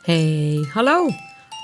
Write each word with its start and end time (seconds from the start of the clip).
Hey, 0.00 0.68
hallo. 0.72 1.08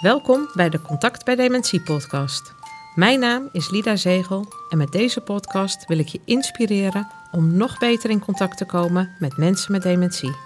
Welkom 0.01 0.49
bij 0.55 0.69
de 0.69 0.83
Contact 0.83 1.25
bij 1.25 1.35
Dementie 1.35 1.81
podcast. 1.81 2.55
Mijn 2.95 3.21
naam 3.21 3.49
is 3.53 3.71
Lida 3.71 3.97
Zegel 3.97 4.47
en 4.71 4.79
met 4.79 4.93
deze 4.93 5.21
podcast 5.21 5.87
wil 5.87 5.99
ik 5.99 6.09
je 6.09 6.21
inspireren 6.25 7.09
om 7.31 7.57
nog 7.57 7.79
beter 7.79 8.11
in 8.11 8.21
contact 8.21 8.57
te 8.57 8.65
komen 8.65 9.11
met 9.19 9.37
mensen 9.37 9.73
met 9.73 9.83
dementie. 9.83 10.37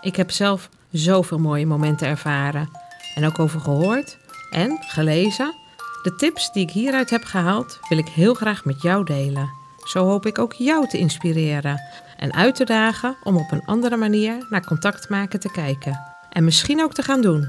Ik 0.00 0.16
heb 0.16 0.30
zelf 0.30 0.68
zoveel 0.90 1.38
mooie 1.38 1.66
momenten 1.66 2.06
ervaren 2.06 2.68
en 3.14 3.26
ook 3.26 3.38
over 3.38 3.60
gehoord 3.60 4.18
en 4.50 4.78
gelezen. 4.80 5.54
De 6.02 6.14
tips 6.14 6.52
die 6.52 6.62
ik 6.62 6.70
hieruit 6.70 7.10
heb 7.10 7.24
gehaald 7.24 7.78
wil 7.88 7.98
ik 7.98 8.08
heel 8.08 8.34
graag 8.34 8.64
met 8.64 8.82
jou 8.82 9.04
delen. 9.04 9.50
Zo 9.84 10.04
hoop 10.04 10.26
ik 10.26 10.38
ook 10.38 10.52
jou 10.52 10.88
te 10.88 10.98
inspireren 10.98 11.80
en 12.16 12.34
uit 12.34 12.54
te 12.54 12.64
dagen 12.64 13.16
om 13.22 13.36
op 13.36 13.52
een 13.52 13.64
andere 13.64 13.96
manier 13.96 14.46
naar 14.50 14.66
contact 14.66 15.08
maken 15.08 15.40
te 15.40 15.50
kijken. 15.50 16.11
En 16.32 16.44
misschien 16.44 16.82
ook 16.82 16.92
te 16.92 17.02
gaan 17.02 17.20
doen. 17.20 17.48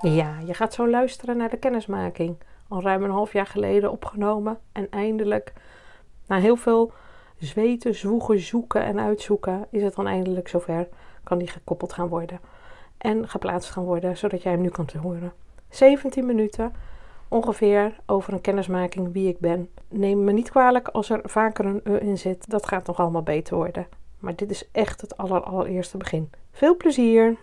Ja, 0.00 0.38
je 0.46 0.54
gaat 0.54 0.74
zo 0.74 0.88
luisteren 0.88 1.36
naar 1.36 1.50
de 1.50 1.56
kennismaking. 1.56 2.36
Al 2.68 2.82
ruim 2.82 3.02
een 3.04 3.10
half 3.10 3.32
jaar 3.32 3.46
geleden 3.46 3.90
opgenomen. 3.90 4.58
En 4.72 4.86
eindelijk, 4.90 5.52
na 6.26 6.38
heel 6.38 6.56
veel 6.56 6.92
zweten, 7.38 7.94
zwoegen, 7.94 8.38
zoeken 8.38 8.84
en 8.84 9.00
uitzoeken, 9.00 9.66
is 9.70 9.82
het 9.82 9.94
dan 9.94 10.06
eindelijk 10.06 10.48
zover. 10.48 10.88
Kan 11.24 11.38
die 11.38 11.48
gekoppeld 11.48 11.92
gaan 11.92 12.08
worden. 12.08 12.40
En 12.98 13.28
geplaatst 13.28 13.70
gaan 13.70 13.84
worden, 13.84 14.16
zodat 14.16 14.42
jij 14.42 14.52
hem 14.52 14.60
nu 14.60 14.68
kan 14.68 14.88
horen. 15.02 15.32
17 15.68 16.26
minuten 16.26 16.72
ongeveer 17.28 17.96
over 18.06 18.32
een 18.32 18.40
kennismaking 18.40 19.12
wie 19.12 19.28
ik 19.28 19.38
ben. 19.38 19.68
Neem 19.88 20.24
me 20.24 20.32
niet 20.32 20.50
kwalijk 20.50 20.88
als 20.88 21.10
er 21.10 21.20
vaker 21.24 21.64
een 21.64 21.80
e 21.84 21.98
in 21.98 22.18
zit. 22.18 22.50
Dat 22.50 22.66
gaat 22.66 22.86
nog 22.86 22.98
allemaal 22.98 23.22
beter 23.22 23.56
worden. 23.56 23.86
Maar 24.18 24.36
dit 24.36 24.50
is 24.50 24.68
echt 24.72 25.00
het 25.00 25.16
allereerste 25.16 25.96
begin. 25.96 26.30
Veel 26.52 26.76
plezier! 26.76 27.38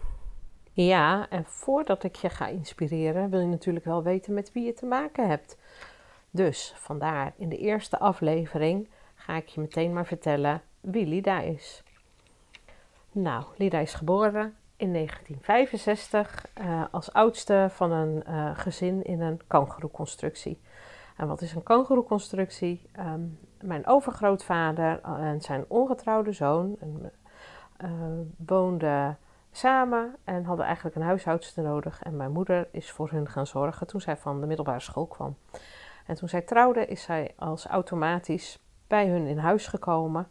Ja, 0.86 1.30
en 1.30 1.46
voordat 1.46 2.04
ik 2.04 2.16
je 2.16 2.30
ga 2.30 2.48
inspireren, 2.48 3.30
wil 3.30 3.40
je 3.40 3.48
natuurlijk 3.48 3.86
wel 3.86 4.04
weten 4.04 4.34
met 4.34 4.52
wie 4.52 4.66
je 4.66 4.74
te 4.74 4.86
maken 4.86 5.28
hebt. 5.28 5.58
Dus 6.32 6.74
vandaar 6.76 7.34
in 7.38 7.50
de 7.50 7.58
eerste 7.58 8.00
aflevering 8.00 8.90
ga 9.16 9.36
ik 9.36 9.48
je 9.48 9.62
meteen 9.62 9.94
maar 9.94 10.06
vertellen 10.06 10.62
wie 10.80 11.06
Lida 11.06 11.40
is. 11.40 11.84
Nou, 13.12 13.44
Lida 13.56 13.80
is 13.80 13.94
geboren 13.94 14.56
in 14.76 14.94
1965 14.94 16.46
uh, 16.58 16.66
eh, 16.66 16.86
als 16.92 17.14
oudste 17.14 17.68
van 17.70 17.92
een 17.92 18.24
uh, 18.28 18.58
gezin 18.58 19.04
in 19.04 19.22
een 19.22 19.42
kangeroeconstructie. 19.48 20.60
En 21.16 21.28
wat 21.28 21.42
is 21.42 21.54
een 21.54 21.64
kangeroeconstructie? 21.64 22.90
Um, 23.00 23.40
mijn 23.62 23.88
overgrootvader 23.88 25.02
en 25.02 25.42
zijn 25.42 25.66
ongetrouwde 25.68 26.32
zoon 26.32 26.78
uh, 27.84 27.90
woonden 28.38 29.18
samen 29.58 30.16
en 30.24 30.44
hadden 30.44 30.66
eigenlijk 30.66 30.96
een 30.96 31.02
huishoudster 31.02 31.64
nodig. 31.64 32.04
En 32.04 32.16
mijn 32.16 32.32
moeder 32.32 32.68
is 32.72 32.92
voor 32.92 33.10
hun 33.10 33.30
gaan 33.30 33.48
zorgen 33.48 33.88
toen 33.88 34.02
zij 34.02 34.18
van 34.18 34.40
de 34.40 34.48
middelbare 34.48 34.80
school 34.80 35.06
kwam. 35.06 35.38
En 36.06 36.16
toen 36.16 36.30
zij 36.30 36.42
trouwde, 36.42 36.86
is 36.86 37.02
zij 37.02 37.34
als 37.36 37.66
automatisch 37.66 38.60
bij 38.88 39.08
hun 39.08 39.26
in 39.26 39.38
huis 39.38 39.68
gekomen. 39.68 40.28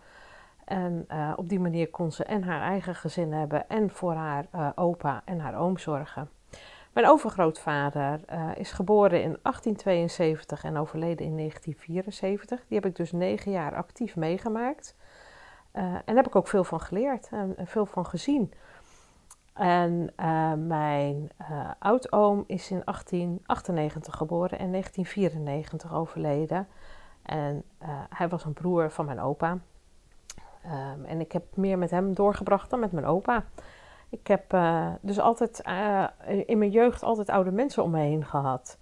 En 0.65 1.05
uh, 1.13 1.33
op 1.37 1.49
die 1.49 1.61
manier 1.61 1.91
kon 1.91 2.13
ze 2.13 2.25
en 2.25 2.43
haar 2.43 2.61
eigen 2.61 2.95
gezin 2.95 3.33
hebben 3.33 3.69
en 3.69 3.91
voor 3.91 4.15
haar 4.15 4.47
uh, 4.55 4.69
opa 4.75 5.23
en 5.25 5.39
haar 5.39 5.59
oom 5.59 5.79
zorgen. 5.79 6.31
Mijn 6.93 7.09
overgrootvader 7.09 8.21
uh, 8.33 8.51
is 8.55 8.73
geboren 8.73 9.23
in 9.23 9.39
1872 9.43 10.65
en 10.65 10.77
overleden 10.77 11.27
in 11.27 11.37
1974. 11.37 12.65
Die 12.69 12.79
heb 12.79 12.87
ik 12.87 12.97
dus 12.97 13.13
negen 13.13 13.53
jaar 13.53 13.75
actief 13.75 14.17
meegemaakt. 14.17 14.97
en 15.73 16.03
daar 16.05 16.17
heb 16.17 16.27
ik 16.27 16.37
ook 16.37 16.49
veel 16.49 16.65
van 16.65 16.81
geleerd 16.81 17.29
en 17.31 17.55
veel 17.65 17.87
van 17.87 18.07
gezien. 18.07 18.53
En 19.57 20.12
uh, 20.21 20.53
mijn 20.53 21.31
uh, 21.41 21.71
oudoom 21.79 22.45
is 22.47 22.71
in 22.71 22.83
1898 22.85 24.17
geboren 24.17 24.59
en 24.59 24.71
1994 24.71 25.95
overleden. 25.95 26.69
En 27.23 27.63
uh, 27.83 27.89
hij 28.08 28.29
was 28.29 28.45
een 28.45 28.53
broer 28.53 28.91
van 28.91 29.05
mijn 29.05 29.20
opa. 29.20 29.58
Um, 30.67 31.05
en 31.05 31.20
ik 31.20 31.33
heb 31.33 31.45
meer 31.55 31.79
met 31.79 31.91
hem 31.91 32.14
doorgebracht 32.14 32.70
dan 32.70 32.80
met 32.80 32.92
mijn 32.92 33.07
opa. 33.07 33.45
Ik 34.08 34.27
heb 34.27 34.57
dus 35.01 35.19
altijd 35.19 35.63
in 36.47 36.59
mijn 36.59 36.70
jeugd 36.70 37.03
altijd 37.03 37.29
oude 37.29 37.51
mensen 37.51 37.83
om 37.83 37.91
me 37.91 38.01
heen 38.01 38.25
gehad. 38.25 38.79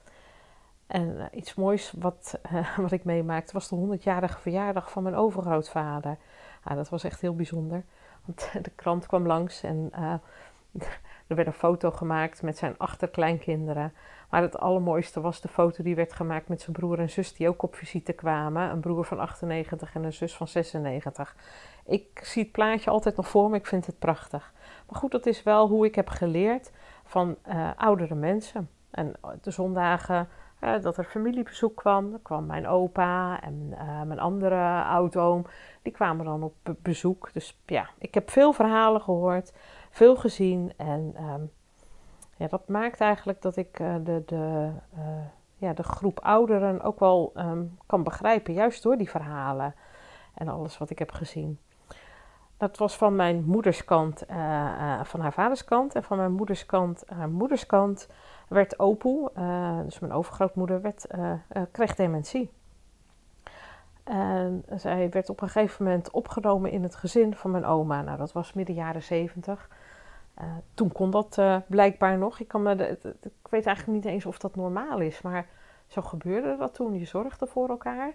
En 0.86 1.28
iets 1.32 1.54
moois 1.54 1.92
wat, 1.98 2.38
wat 2.76 2.92
ik 2.92 3.04
meemaakte 3.04 3.52
was 3.52 3.68
de 3.68 3.96
100-jarige 3.98 4.40
verjaardag 4.40 4.90
van 4.90 5.02
mijn 5.02 5.14
overgrootvader. 5.14 6.16
dat 6.74 6.88
was 6.88 7.04
echt 7.04 7.20
heel 7.20 7.34
bijzonder. 7.34 7.84
Want 8.24 8.50
de 8.64 8.70
krant 8.74 9.06
kwam 9.06 9.26
langs 9.26 9.62
en 9.62 9.90
er 11.28 11.36
werd 11.36 11.46
een 11.46 11.52
foto 11.52 11.90
gemaakt 11.90 12.42
met 12.42 12.58
zijn 12.58 12.74
achterkleinkinderen. 12.78 13.92
Maar 14.30 14.42
het 14.42 14.58
allermooiste 14.58 15.20
was 15.20 15.40
de 15.40 15.48
foto 15.48 15.82
die 15.82 15.94
werd 15.94 16.12
gemaakt 16.12 16.48
met 16.48 16.60
zijn 16.60 16.76
broer 16.76 16.98
en 16.98 17.10
zus 17.10 17.34
die 17.34 17.48
ook 17.48 17.62
op 17.62 17.74
visite 17.74 18.12
kwamen. 18.12 18.70
Een 18.70 18.80
broer 18.80 19.04
van 19.04 19.18
98 19.18 19.94
en 19.94 20.04
een 20.04 20.12
zus 20.12 20.36
van 20.36 20.48
96. 20.48 21.36
Ik 21.84 22.20
zie 22.22 22.42
het 22.42 22.52
plaatje 22.52 22.90
altijd 22.90 23.16
nog 23.16 23.28
voor 23.28 23.50
me, 23.50 23.56
ik 23.56 23.66
vind 23.66 23.86
het 23.86 23.98
prachtig. 23.98 24.52
Maar 24.88 24.98
goed, 24.98 25.10
dat 25.10 25.26
is 25.26 25.42
wel 25.42 25.68
hoe 25.68 25.86
ik 25.86 25.94
heb 25.94 26.08
geleerd 26.08 26.72
van 27.04 27.36
uh, 27.48 27.70
oudere 27.76 28.14
mensen. 28.14 28.70
En 28.90 29.12
de 29.40 29.50
zondagen 29.50 30.28
dat 30.82 30.96
er 30.96 31.04
familiebezoek 31.04 31.76
kwam, 31.76 32.10
dan 32.10 32.22
kwam 32.22 32.46
mijn 32.46 32.66
opa 32.66 33.40
en 33.40 33.68
uh, 33.72 34.02
mijn 34.02 34.20
andere 34.20 34.82
oudoom. 34.82 35.46
Die 35.82 35.92
kwamen 35.92 36.24
dan 36.24 36.42
op 36.42 36.54
bezoek. 36.82 37.32
Dus 37.32 37.60
ja, 37.66 37.88
ik 37.98 38.14
heb 38.14 38.30
veel 38.30 38.52
verhalen 38.52 39.00
gehoord 39.00 39.52
veel 39.94 40.16
gezien. 40.16 40.72
En 40.76 41.14
um, 41.22 41.50
ja, 42.36 42.46
dat 42.46 42.68
maakt 42.68 43.00
eigenlijk 43.00 43.42
dat 43.42 43.56
ik 43.56 43.78
uh, 43.78 43.94
de, 44.04 44.22
de, 44.26 44.70
uh, 44.98 45.24
ja, 45.56 45.72
de 45.72 45.82
groep 45.82 46.20
ouderen 46.20 46.82
ook 46.82 47.00
wel 47.00 47.32
um, 47.36 47.78
kan 47.86 48.02
begrijpen, 48.02 48.54
juist 48.54 48.82
door 48.82 48.96
die 48.96 49.10
verhalen 49.10 49.74
en 50.34 50.48
alles 50.48 50.78
wat 50.78 50.90
ik 50.90 50.98
heb 50.98 51.10
gezien. 51.10 51.58
Dat 52.64 52.78
was 52.78 52.96
van 52.96 53.16
mijn 53.16 53.44
moederskant, 53.46 54.24
uh, 54.30 55.04
van 55.04 55.20
haar 55.20 55.32
vaderskant. 55.32 55.94
En 55.94 56.04
van 56.04 56.16
mijn 56.16 56.32
moederskant, 56.32 57.04
haar 57.06 57.28
moederskant, 57.28 58.08
werd 58.48 58.78
Opoe, 58.78 59.30
dus 59.84 59.98
mijn 59.98 60.12
overgrootmoeder, 60.12 60.80
werd, 60.80 61.06
kreeg 61.70 61.94
dementie. 61.94 62.50
En 64.04 64.64
zij 64.74 65.10
werd 65.10 65.28
op 65.28 65.40
een 65.40 65.48
gegeven 65.48 65.84
moment 65.84 66.10
opgenomen 66.10 66.70
in 66.70 66.82
het 66.82 66.94
gezin 66.94 67.34
van 67.34 67.50
mijn 67.50 67.64
oma. 67.64 68.02
Nou, 68.02 68.18
dat 68.18 68.32
was 68.32 68.52
midden 68.52 68.74
jaren 68.74 69.02
zeventig. 69.02 69.68
Toen 70.74 70.92
kon 70.92 71.10
dat 71.10 71.42
blijkbaar 71.66 72.18
nog. 72.18 72.40
Ik, 72.40 72.48
kan 72.48 72.62
me 72.62 72.98
ik 73.22 73.48
weet 73.50 73.66
eigenlijk 73.66 74.04
niet 74.04 74.12
eens 74.12 74.26
of 74.26 74.38
dat 74.38 74.56
normaal 74.56 75.00
is, 75.00 75.22
maar 75.22 75.46
zo 75.86 76.02
gebeurde 76.02 76.56
dat 76.56 76.74
toen. 76.74 76.98
Je 76.98 77.04
zorgde 77.04 77.46
voor 77.46 77.68
elkaar. 77.68 78.12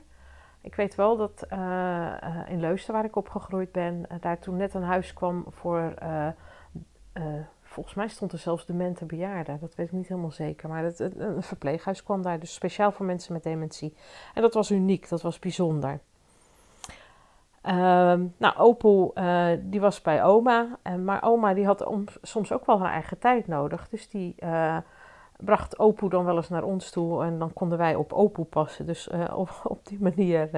Ik 0.61 0.75
weet 0.75 0.95
wel 0.95 1.17
dat 1.17 1.45
uh, 1.53 2.13
in 2.47 2.59
Leusden, 2.59 2.93
waar 2.93 3.05
ik 3.05 3.15
opgegroeid 3.15 3.71
ben, 3.71 4.05
daar 4.19 4.39
toen 4.39 4.57
net 4.57 4.73
een 4.73 4.83
huis 4.83 5.13
kwam 5.13 5.45
voor. 5.49 5.93
volgens 7.63 7.95
mij 7.95 8.07
stond 8.07 8.31
er 8.31 8.37
zelfs 8.37 8.65
demente 8.65 9.05
bejaarden. 9.05 9.59
Dat 9.59 9.75
weet 9.75 9.87
ik 9.87 9.91
niet 9.91 10.07
helemaal 10.07 10.31
zeker. 10.31 10.69
Maar 10.69 10.83
het, 10.83 10.99
een 10.99 11.43
verpleeghuis 11.43 12.03
kwam 12.03 12.21
daar, 12.21 12.39
dus 12.39 12.53
speciaal 12.53 12.91
voor 12.91 13.05
mensen 13.05 13.33
met 13.33 13.43
dementie. 13.43 13.95
En 14.33 14.41
dat 14.41 14.53
was 14.53 14.71
uniek, 14.71 15.09
dat 15.09 15.21
was 15.21 15.39
bijzonder. 15.39 15.99
Uh, 17.63 17.73
nou, 18.37 18.57
Opel 18.57 19.13
die 19.59 19.79
was 19.79 20.01
bij 20.01 20.23
oma, 20.23 20.77
maar 21.03 21.23
oma 21.23 21.53
die 21.53 21.65
had 21.65 21.85
om, 21.85 22.03
soms 22.21 22.51
ook 22.51 22.65
wel 22.65 22.79
haar 22.79 22.93
eigen 22.93 23.19
tijd 23.19 23.47
nodig. 23.47 23.89
Dus 23.89 24.09
die 24.09 24.35
bracht 25.44 25.79
Opel 25.79 26.09
dan 26.09 26.25
wel 26.25 26.35
eens 26.35 26.50
naar 26.50 26.63
ons 26.63 26.89
toe 26.89 27.23
en 27.23 27.39
dan 27.39 27.53
konden 27.53 27.77
wij 27.77 27.95
op 27.95 28.13
Opel 28.13 28.44
passen. 28.44 28.85
Dus 28.85 29.07
uh, 29.07 29.33
op, 29.38 29.50
op, 29.63 29.85
die 29.85 30.01
manier 30.01 30.50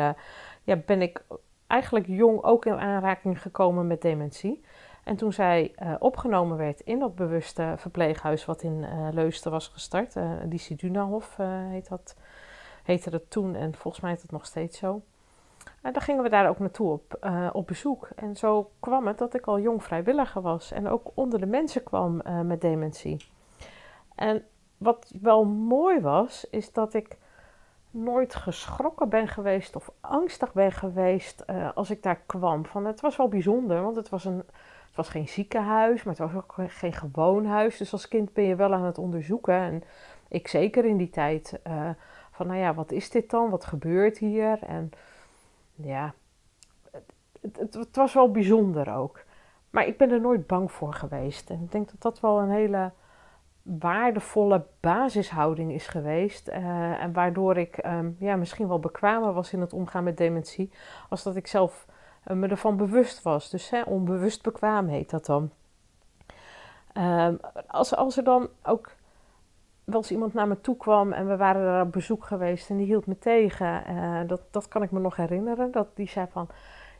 ja, 0.63 0.75
ben 0.85 1.01
ik 1.01 1.23
eigenlijk 1.67 2.07
jong 2.07 2.43
ook 2.43 2.65
in 2.65 2.79
aanraking 2.79 3.41
gekomen 3.41 3.87
met 3.87 4.01
dementie. 4.01 4.63
En 5.03 5.15
toen 5.15 5.33
zij 5.33 5.75
opgenomen 5.99 6.57
werd 6.57 6.79
in 6.79 6.99
dat 6.99 7.15
bewuste 7.15 7.73
verpleeghuis 7.77 8.45
wat 8.45 8.61
in 8.61 8.85
Leusden 9.11 9.51
was 9.51 9.67
gestart, 9.67 10.15
uh, 10.15 10.31
Licie 10.49 10.75
Dunahof 10.75 11.37
heet 11.69 11.89
dat, 11.89 12.15
heette 12.83 13.09
dat 13.09 13.29
toen 13.29 13.55
en 13.55 13.75
volgens 13.75 14.03
mij 14.03 14.13
is 14.13 14.21
het 14.21 14.31
nog 14.31 14.45
steeds 14.45 14.77
zo. 14.77 15.01
En 15.81 15.93
dan 15.93 16.01
gingen 16.01 16.23
we 16.23 16.29
daar 16.29 16.49
ook 16.49 16.59
naartoe 16.59 16.91
op, 16.91 17.31
op 17.53 17.67
bezoek. 17.67 18.09
En 18.15 18.35
zo 18.35 18.71
kwam 18.79 19.07
het 19.07 19.17
dat 19.17 19.33
ik 19.33 19.45
al 19.45 19.59
jong 19.59 19.83
vrijwilliger 19.83 20.41
was 20.41 20.71
en 20.71 20.87
ook 20.87 21.11
onder 21.13 21.39
de 21.39 21.45
mensen 21.45 21.83
kwam 21.83 22.21
met 22.43 22.61
dementie. 22.61 23.25
En 24.15 24.43
wat 24.81 25.11
wel 25.21 25.45
mooi 25.45 25.99
was, 25.99 26.47
is 26.49 26.71
dat 26.71 26.93
ik 26.93 27.17
nooit 27.91 28.35
geschrokken 28.35 29.09
ben 29.09 29.27
geweest 29.27 29.75
of 29.75 29.91
angstig 29.99 30.53
ben 30.53 30.71
geweest 30.71 31.43
uh, 31.49 31.69
als 31.75 31.89
ik 31.89 32.03
daar 32.03 32.21
kwam. 32.25 32.65
Van, 32.65 32.85
het 32.85 33.01
was 33.01 33.17
wel 33.17 33.27
bijzonder, 33.27 33.81
want 33.81 33.95
het 33.95 34.09
was, 34.09 34.25
een, 34.25 34.37
het 34.87 34.95
was 34.95 35.09
geen 35.09 35.27
ziekenhuis, 35.27 36.03
maar 36.03 36.15
het 36.15 36.31
was 36.31 36.43
ook 36.43 36.55
geen 36.67 36.93
gewoon 36.93 37.45
huis. 37.45 37.77
Dus 37.77 37.91
als 37.91 38.07
kind 38.07 38.33
ben 38.33 38.43
je 38.43 38.55
wel 38.55 38.73
aan 38.73 38.83
het 38.83 38.97
onderzoeken. 38.97 39.53
En 39.53 39.83
ik 40.27 40.47
zeker 40.47 40.85
in 40.85 40.97
die 40.97 41.09
tijd. 41.09 41.59
van, 42.31 42.47
nou 42.47 42.59
ja, 42.59 42.73
wat 42.73 42.91
is 42.91 43.09
dit 43.09 43.29
dan? 43.29 43.49
Wat 43.49 43.65
gebeurt 43.65 44.17
hier? 44.17 44.63
En 44.63 44.91
ja, 45.75 46.13
het, 47.41 47.73
het, 47.73 47.95
was 47.95 48.13
wel 48.13 48.31
bijzonder 48.31 48.95
ook. 48.95 49.23
Maar 49.69 49.87
ik 49.87 49.97
ben 49.97 50.11
er 50.11 50.21
nooit 50.21 50.47
bang 50.47 50.71
voor 50.71 50.93
geweest. 50.93 51.49
En 51.49 51.61
ik 51.63 51.71
denk 51.71 51.91
dat 51.91 52.01
dat 52.01 52.19
wel 52.19 52.39
een 52.39 52.51
hele 52.51 52.91
waardevolle 53.63 54.65
basishouding 54.79 55.71
is 55.71 55.87
geweest. 55.87 56.47
en 56.47 57.13
waardoor 57.13 57.57
ik 57.57 57.77
ehm, 57.77 58.09
ja, 58.17 58.35
misschien 58.35 58.67
wel 58.67 58.79
bekwamer 58.79 59.33
was 59.33 59.53
in 59.53 59.61
het 59.61 59.73
omgaan 59.73 60.03
met 60.03 60.17
dementie, 60.17 60.71
als 61.09 61.23
dat 61.23 61.35
ik 61.35 61.47
zelf 61.47 61.85
me 62.23 62.47
ervan 62.47 62.77
bewust 62.77 63.21
was. 63.21 63.49
Dus 63.49 63.69
hè, 63.69 63.81
onbewust 63.81 64.43
bekwaam 64.43 64.87
heet 64.87 65.09
dat 65.09 65.25
dan. 65.25 65.51
Ehm, 66.93 67.35
als, 67.67 67.95
als 67.95 68.17
er 68.17 68.23
dan 68.23 68.49
ook 68.63 68.95
wel 69.83 69.99
eens 69.99 70.11
iemand 70.11 70.33
naar 70.33 70.47
me 70.47 70.61
toe 70.61 70.77
kwam 70.77 71.11
en 71.11 71.27
we 71.27 71.37
waren 71.37 71.61
er 71.61 71.81
op 71.81 71.91
bezoek 71.91 72.25
geweest 72.25 72.69
en 72.69 72.77
die 72.77 72.85
hield 72.85 73.05
me 73.05 73.17
tegen. 73.17 73.83
Uh, 73.89 74.19
dat, 74.27 74.41
dat 74.51 74.67
kan 74.67 74.83
ik 74.83 74.91
me 74.91 74.99
nog 74.99 75.15
herinneren. 75.15 75.71
Dat 75.71 75.87
die 75.95 76.09
zei 76.09 76.27
van, 76.31 76.47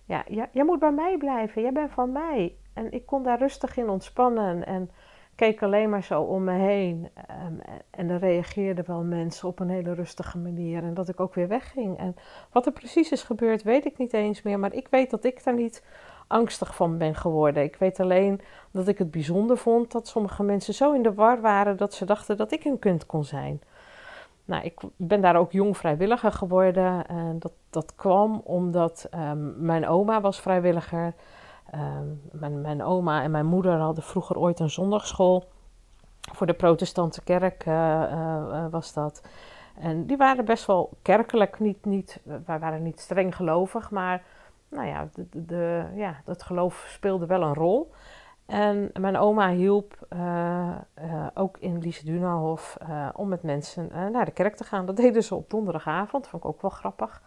ja, 0.05 0.23
ja, 0.27 0.47
jij 0.51 0.63
moet 0.63 0.79
bij 0.79 0.91
mij 0.91 1.17
blijven, 1.17 1.61
jij 1.61 1.71
bent 1.71 1.91
van 1.91 2.11
mij. 2.11 2.55
En 2.73 2.91
ik 2.91 3.05
kon 3.05 3.23
daar 3.23 3.39
rustig 3.39 3.77
in 3.77 3.89
ontspannen 3.89 4.65
en 4.65 4.91
keek 5.35 5.63
alleen 5.63 5.89
maar 5.89 6.03
zo 6.03 6.21
om 6.21 6.43
me 6.43 6.51
heen. 6.51 7.09
Um, 7.45 7.59
en 7.89 8.09
er 8.09 8.19
reageerden 8.19 8.85
wel 8.87 9.03
mensen 9.03 9.47
op 9.47 9.59
een 9.59 9.69
hele 9.69 9.93
rustige 9.93 10.37
manier 10.37 10.83
en 10.83 10.93
dat 10.93 11.09
ik 11.09 11.19
ook 11.19 11.35
weer 11.35 11.47
wegging. 11.47 11.97
En 11.97 12.15
wat 12.51 12.65
er 12.65 12.71
precies 12.71 13.11
is 13.11 13.23
gebeurd, 13.23 13.63
weet 13.63 13.85
ik 13.85 13.97
niet 13.97 14.13
eens 14.13 14.41
meer. 14.41 14.59
Maar 14.59 14.73
ik 14.73 14.87
weet 14.89 15.09
dat 15.09 15.23
ik 15.23 15.43
daar 15.43 15.53
niet 15.53 15.83
angstig 16.27 16.75
van 16.75 16.97
ben 16.97 17.15
geworden. 17.15 17.63
Ik 17.63 17.75
weet 17.75 17.99
alleen 17.99 18.41
dat 18.71 18.87
ik 18.87 18.97
het 18.97 19.11
bijzonder 19.11 19.57
vond 19.57 19.91
dat 19.91 20.07
sommige 20.07 20.43
mensen 20.43 20.73
zo 20.73 20.93
in 20.93 21.03
de 21.03 21.13
war 21.13 21.41
waren 21.41 21.77
dat 21.77 21.93
ze 21.93 22.05
dachten 22.05 22.37
dat 22.37 22.51
ik 22.51 22.63
een 22.63 22.79
kind 22.79 23.05
kon 23.05 23.23
zijn. 23.23 23.61
Nou, 24.45 24.63
ik 24.63 24.79
ben 24.95 25.21
daar 25.21 25.35
ook 25.35 25.51
jong 25.51 25.77
vrijwilliger 25.77 26.31
geworden. 26.31 27.07
En 27.07 27.35
dat, 27.39 27.51
dat 27.69 27.95
kwam 27.95 28.41
omdat 28.43 29.09
um, 29.15 29.53
mijn 29.57 29.87
oma 29.87 30.21
was 30.21 30.41
vrijwilliger. 30.41 31.13
Um, 31.75 32.21
mijn, 32.31 32.61
mijn 32.61 32.83
oma 32.83 33.23
en 33.23 33.31
mijn 33.31 33.45
moeder 33.45 33.77
hadden 33.77 34.03
vroeger 34.03 34.37
ooit 34.37 34.59
een 34.59 34.69
zondagschool. 34.69 35.49
Voor 36.33 36.47
de 36.47 36.53
protestante 36.53 37.23
kerk 37.23 37.65
uh, 37.65 37.73
uh, 37.73 38.65
was 38.69 38.93
dat. 38.93 39.21
En 39.79 40.05
die 40.05 40.17
waren 40.17 40.45
best 40.45 40.65
wel 40.65 40.89
kerkelijk, 41.01 41.59
niet, 41.59 41.85
niet, 41.85 42.19
wij 42.45 42.59
waren 42.59 42.83
niet 42.83 42.99
streng 42.99 43.35
gelovig, 43.35 43.91
maar 43.91 44.23
nou 44.69 44.87
ja, 44.87 45.09
de, 45.31 45.85
ja, 45.95 46.21
dat 46.25 46.43
geloof 46.43 46.85
speelde 46.89 47.25
wel 47.25 47.41
een 47.41 47.53
rol. 47.53 47.91
En 48.45 48.91
mijn 48.99 49.17
oma 49.17 49.49
hielp 49.49 50.07
ook 51.33 51.57
in 51.57 51.79
Lisedunenhof 51.79 52.77
uh, 52.89 53.09
om 53.13 53.27
met 53.27 53.43
mensen 53.43 53.89
naar 54.11 54.25
de 54.25 54.31
kerk 54.31 54.55
te 54.55 54.63
gaan. 54.63 54.85
Dat 54.85 54.95
deden 54.95 55.23
ze 55.23 55.35
op 55.35 55.49
donderdagavond, 55.49 56.27
vond 56.27 56.43
ik 56.43 56.49
ook 56.49 56.61
wel 56.61 56.71
grappig. 56.71 57.21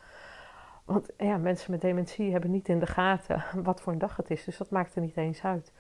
Want 0.84 1.10
ja, 1.18 1.36
mensen 1.36 1.70
met 1.70 1.80
dementie 1.80 2.32
hebben 2.32 2.50
niet 2.50 2.68
in 2.68 2.78
de 2.78 2.86
gaten 2.86 3.44
wat 3.62 3.80
voor 3.80 3.92
een 3.92 3.98
dag 3.98 4.16
het 4.16 4.30
is. 4.30 4.44
Dus 4.44 4.56
dat 4.56 4.70
maakt 4.70 4.94
er 4.94 5.00
niet 5.00 5.16
eens 5.16 5.44
uit. 5.44 5.72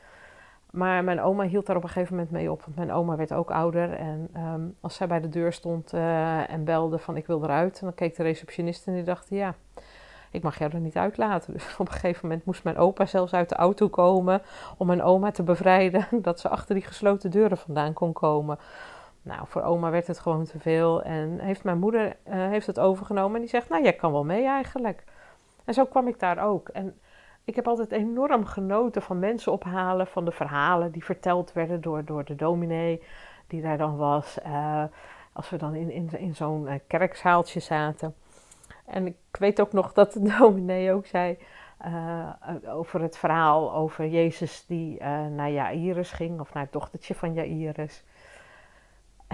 Maar 0.70 1.04
mijn 1.04 1.20
oma 1.20 1.44
hield 1.44 1.66
daar 1.66 1.76
op 1.76 1.82
een 1.82 1.88
gegeven 1.88 2.14
moment 2.14 2.32
mee 2.32 2.50
op. 2.50 2.62
Want 2.62 2.76
mijn 2.76 2.92
oma 2.92 3.16
werd 3.16 3.32
ook 3.32 3.50
ouder. 3.50 3.92
En 3.92 4.30
um, 4.36 4.76
als 4.80 4.94
zij 4.94 5.06
bij 5.06 5.20
de 5.20 5.28
deur 5.28 5.52
stond 5.52 5.92
en 5.92 6.64
belde 6.64 6.98
van 6.98 7.16
ik 7.16 7.26
wil 7.26 7.44
eruit. 7.44 7.78
En 7.78 7.86
dan 7.86 7.94
keek 7.94 8.16
de 8.16 8.22
receptionist 8.22 8.86
en 8.86 8.94
die 8.94 9.02
dacht 9.02 9.28
ja 9.28 9.54
ik 10.34 10.42
mag 10.42 10.58
jou 10.58 10.72
er 10.72 10.80
niet 10.80 10.96
uitlaten. 10.96 11.52
Dus 11.54 11.76
op 11.78 11.86
een 11.86 11.92
gegeven 11.92 12.28
moment 12.28 12.44
moest 12.44 12.64
mijn 12.64 12.76
opa 12.76 13.06
zelfs 13.06 13.32
uit 13.32 13.48
de 13.48 13.54
auto 13.54 13.88
komen 13.88 14.42
om 14.76 14.86
mijn 14.86 15.02
oma 15.02 15.30
te 15.30 15.42
bevrijden, 15.42 16.06
dat 16.22 16.40
ze 16.40 16.48
achter 16.48 16.74
die 16.74 16.84
gesloten 16.84 17.30
deuren 17.30 17.58
vandaan 17.58 17.92
kon 17.92 18.12
komen. 18.12 18.58
Nou, 19.24 19.46
voor 19.46 19.62
oma 19.62 19.90
werd 19.90 20.06
het 20.06 20.18
gewoon 20.18 20.44
te 20.44 20.58
veel 20.58 21.02
en 21.02 21.38
heeft 21.38 21.64
mijn 21.64 21.78
moeder 21.78 22.06
uh, 22.06 22.34
heeft 22.34 22.66
het 22.66 22.78
overgenomen 22.78 23.34
en 23.34 23.40
die 23.40 23.50
zegt, 23.50 23.68
nou, 23.68 23.82
jij 23.82 23.92
kan 23.92 24.12
wel 24.12 24.24
mee 24.24 24.44
eigenlijk. 24.44 25.04
En 25.64 25.74
zo 25.74 25.84
kwam 25.84 26.08
ik 26.08 26.18
daar 26.18 26.44
ook. 26.44 26.68
En 26.68 26.98
ik 27.44 27.54
heb 27.54 27.68
altijd 27.68 27.92
enorm 27.92 28.44
genoten 28.44 29.02
van 29.02 29.18
mensen 29.18 29.52
ophalen, 29.52 30.06
van 30.06 30.24
de 30.24 30.30
verhalen 30.30 30.90
die 30.90 31.04
verteld 31.04 31.52
werden 31.52 31.80
door, 31.80 32.04
door 32.04 32.24
de 32.24 32.34
dominee 32.34 33.02
die 33.46 33.62
daar 33.62 33.78
dan 33.78 33.96
was. 33.96 34.38
Uh, 34.46 34.84
als 35.32 35.50
we 35.50 35.56
dan 35.56 35.74
in, 35.74 35.90
in, 35.90 36.08
in 36.18 36.34
zo'n 36.34 36.66
uh, 36.66 36.74
kerkzaaltje 36.86 37.60
zaten. 37.60 38.14
En 38.86 39.06
ik 39.06 39.16
weet 39.38 39.60
ook 39.60 39.72
nog 39.72 39.92
dat 39.92 40.12
de 40.12 40.22
dominee 40.38 40.92
ook 40.92 41.06
zei 41.06 41.38
over 42.66 43.00
het 43.02 43.16
verhaal 43.16 43.74
over 43.74 44.06
Jezus 44.06 44.66
die 44.66 45.02
naar 45.30 45.50
Jairus 45.50 46.12
ging, 46.12 46.40
of 46.40 46.54
naar 46.54 46.62
het 46.62 46.72
dochtertje 46.72 47.14
van 47.14 47.32
Jairus. 47.32 48.04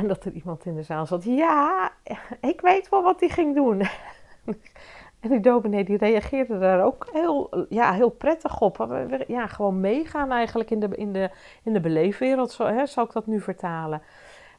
En 0.01 0.09
dat 0.09 0.25
er 0.25 0.33
iemand 0.33 0.65
in 0.65 0.75
de 0.75 0.83
zaal 0.83 1.07
zat, 1.07 1.25
ja, 1.25 1.93
ik 2.41 2.61
weet 2.61 2.89
wel 2.89 3.03
wat 3.03 3.21
hij 3.21 3.29
ging 3.29 3.55
doen. 3.55 3.81
en 5.21 5.29
die 5.29 5.41
dominee 5.41 5.85
die 5.85 5.97
reageerde 5.97 6.59
daar 6.59 6.85
ook 6.85 7.09
heel, 7.13 7.67
ja, 7.69 7.93
heel 7.93 8.11
prettig 8.11 8.61
op. 8.61 9.07
Ja, 9.27 9.47
gewoon 9.47 9.81
meegaan 9.81 10.31
eigenlijk 10.31 10.71
in 10.71 10.81
de, 10.81 10.89
in 10.97 11.13
de, 11.13 11.31
in 11.63 11.73
de 11.73 11.81
beleefwereld, 11.81 12.51
zo, 12.51 12.67
hè, 12.67 12.87
zou 12.87 13.07
ik 13.07 13.13
dat 13.13 13.27
nu 13.27 13.41
vertalen. 13.41 14.03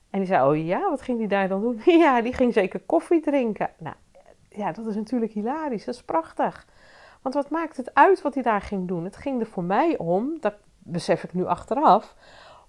En 0.09 0.19
die 0.19 0.27
zei, 0.27 0.49
oh 0.49 0.65
ja, 0.65 0.89
wat 0.89 1.01
ging 1.01 1.17
die 1.17 1.27
daar 1.27 1.47
dan 1.47 1.61
doen? 1.61 1.81
ja, 2.05 2.21
die 2.21 2.33
ging 2.33 2.53
zeker 2.53 2.79
koffie 2.79 3.21
drinken. 3.21 3.69
Nou, 3.77 3.95
ja, 4.49 4.71
dat 4.71 4.85
is 4.85 4.95
natuurlijk 4.95 5.31
hilarisch. 5.31 5.85
Dat 5.85 5.95
is 5.95 6.03
prachtig. 6.03 6.67
Want 7.21 7.35
wat 7.35 7.49
maakt 7.49 7.77
het 7.77 7.93
uit 7.93 8.21
wat 8.21 8.33
hij 8.33 8.43
daar 8.43 8.61
ging 8.61 8.87
doen? 8.87 9.03
Het 9.03 9.17
ging 9.17 9.39
er 9.39 9.47
voor 9.47 9.63
mij 9.63 9.97
om, 9.97 10.37
dat 10.39 10.53
besef 10.77 11.23
ik 11.23 11.33
nu 11.33 11.45
achteraf, 11.45 12.15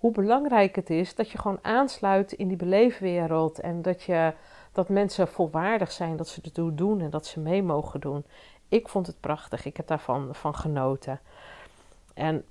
hoe 0.02 0.12
belangrijk 0.12 0.76
het 0.76 0.90
is 0.90 1.14
dat 1.14 1.30
je 1.30 1.38
gewoon 1.38 1.58
aansluit 1.62 2.32
in 2.32 2.48
die 2.48 2.56
beleefwereld. 2.56 3.60
En 3.60 3.82
dat, 3.82 4.02
je, 4.02 4.32
dat 4.72 4.88
mensen 4.88 5.28
volwaardig 5.28 5.92
zijn, 5.92 6.16
dat 6.16 6.28
ze 6.28 6.40
ertoe 6.42 6.74
doen 6.74 7.00
en 7.00 7.10
dat 7.10 7.26
ze 7.26 7.40
mee 7.40 7.62
mogen 7.62 8.00
doen. 8.00 8.24
Ik 8.68 8.88
vond 8.88 9.06
het 9.06 9.20
prachtig. 9.20 9.64
Ik 9.64 9.76
heb 9.76 9.86
daarvan 9.86 10.34
van 10.34 10.54
genoten. 10.54 11.20
En 12.14 12.44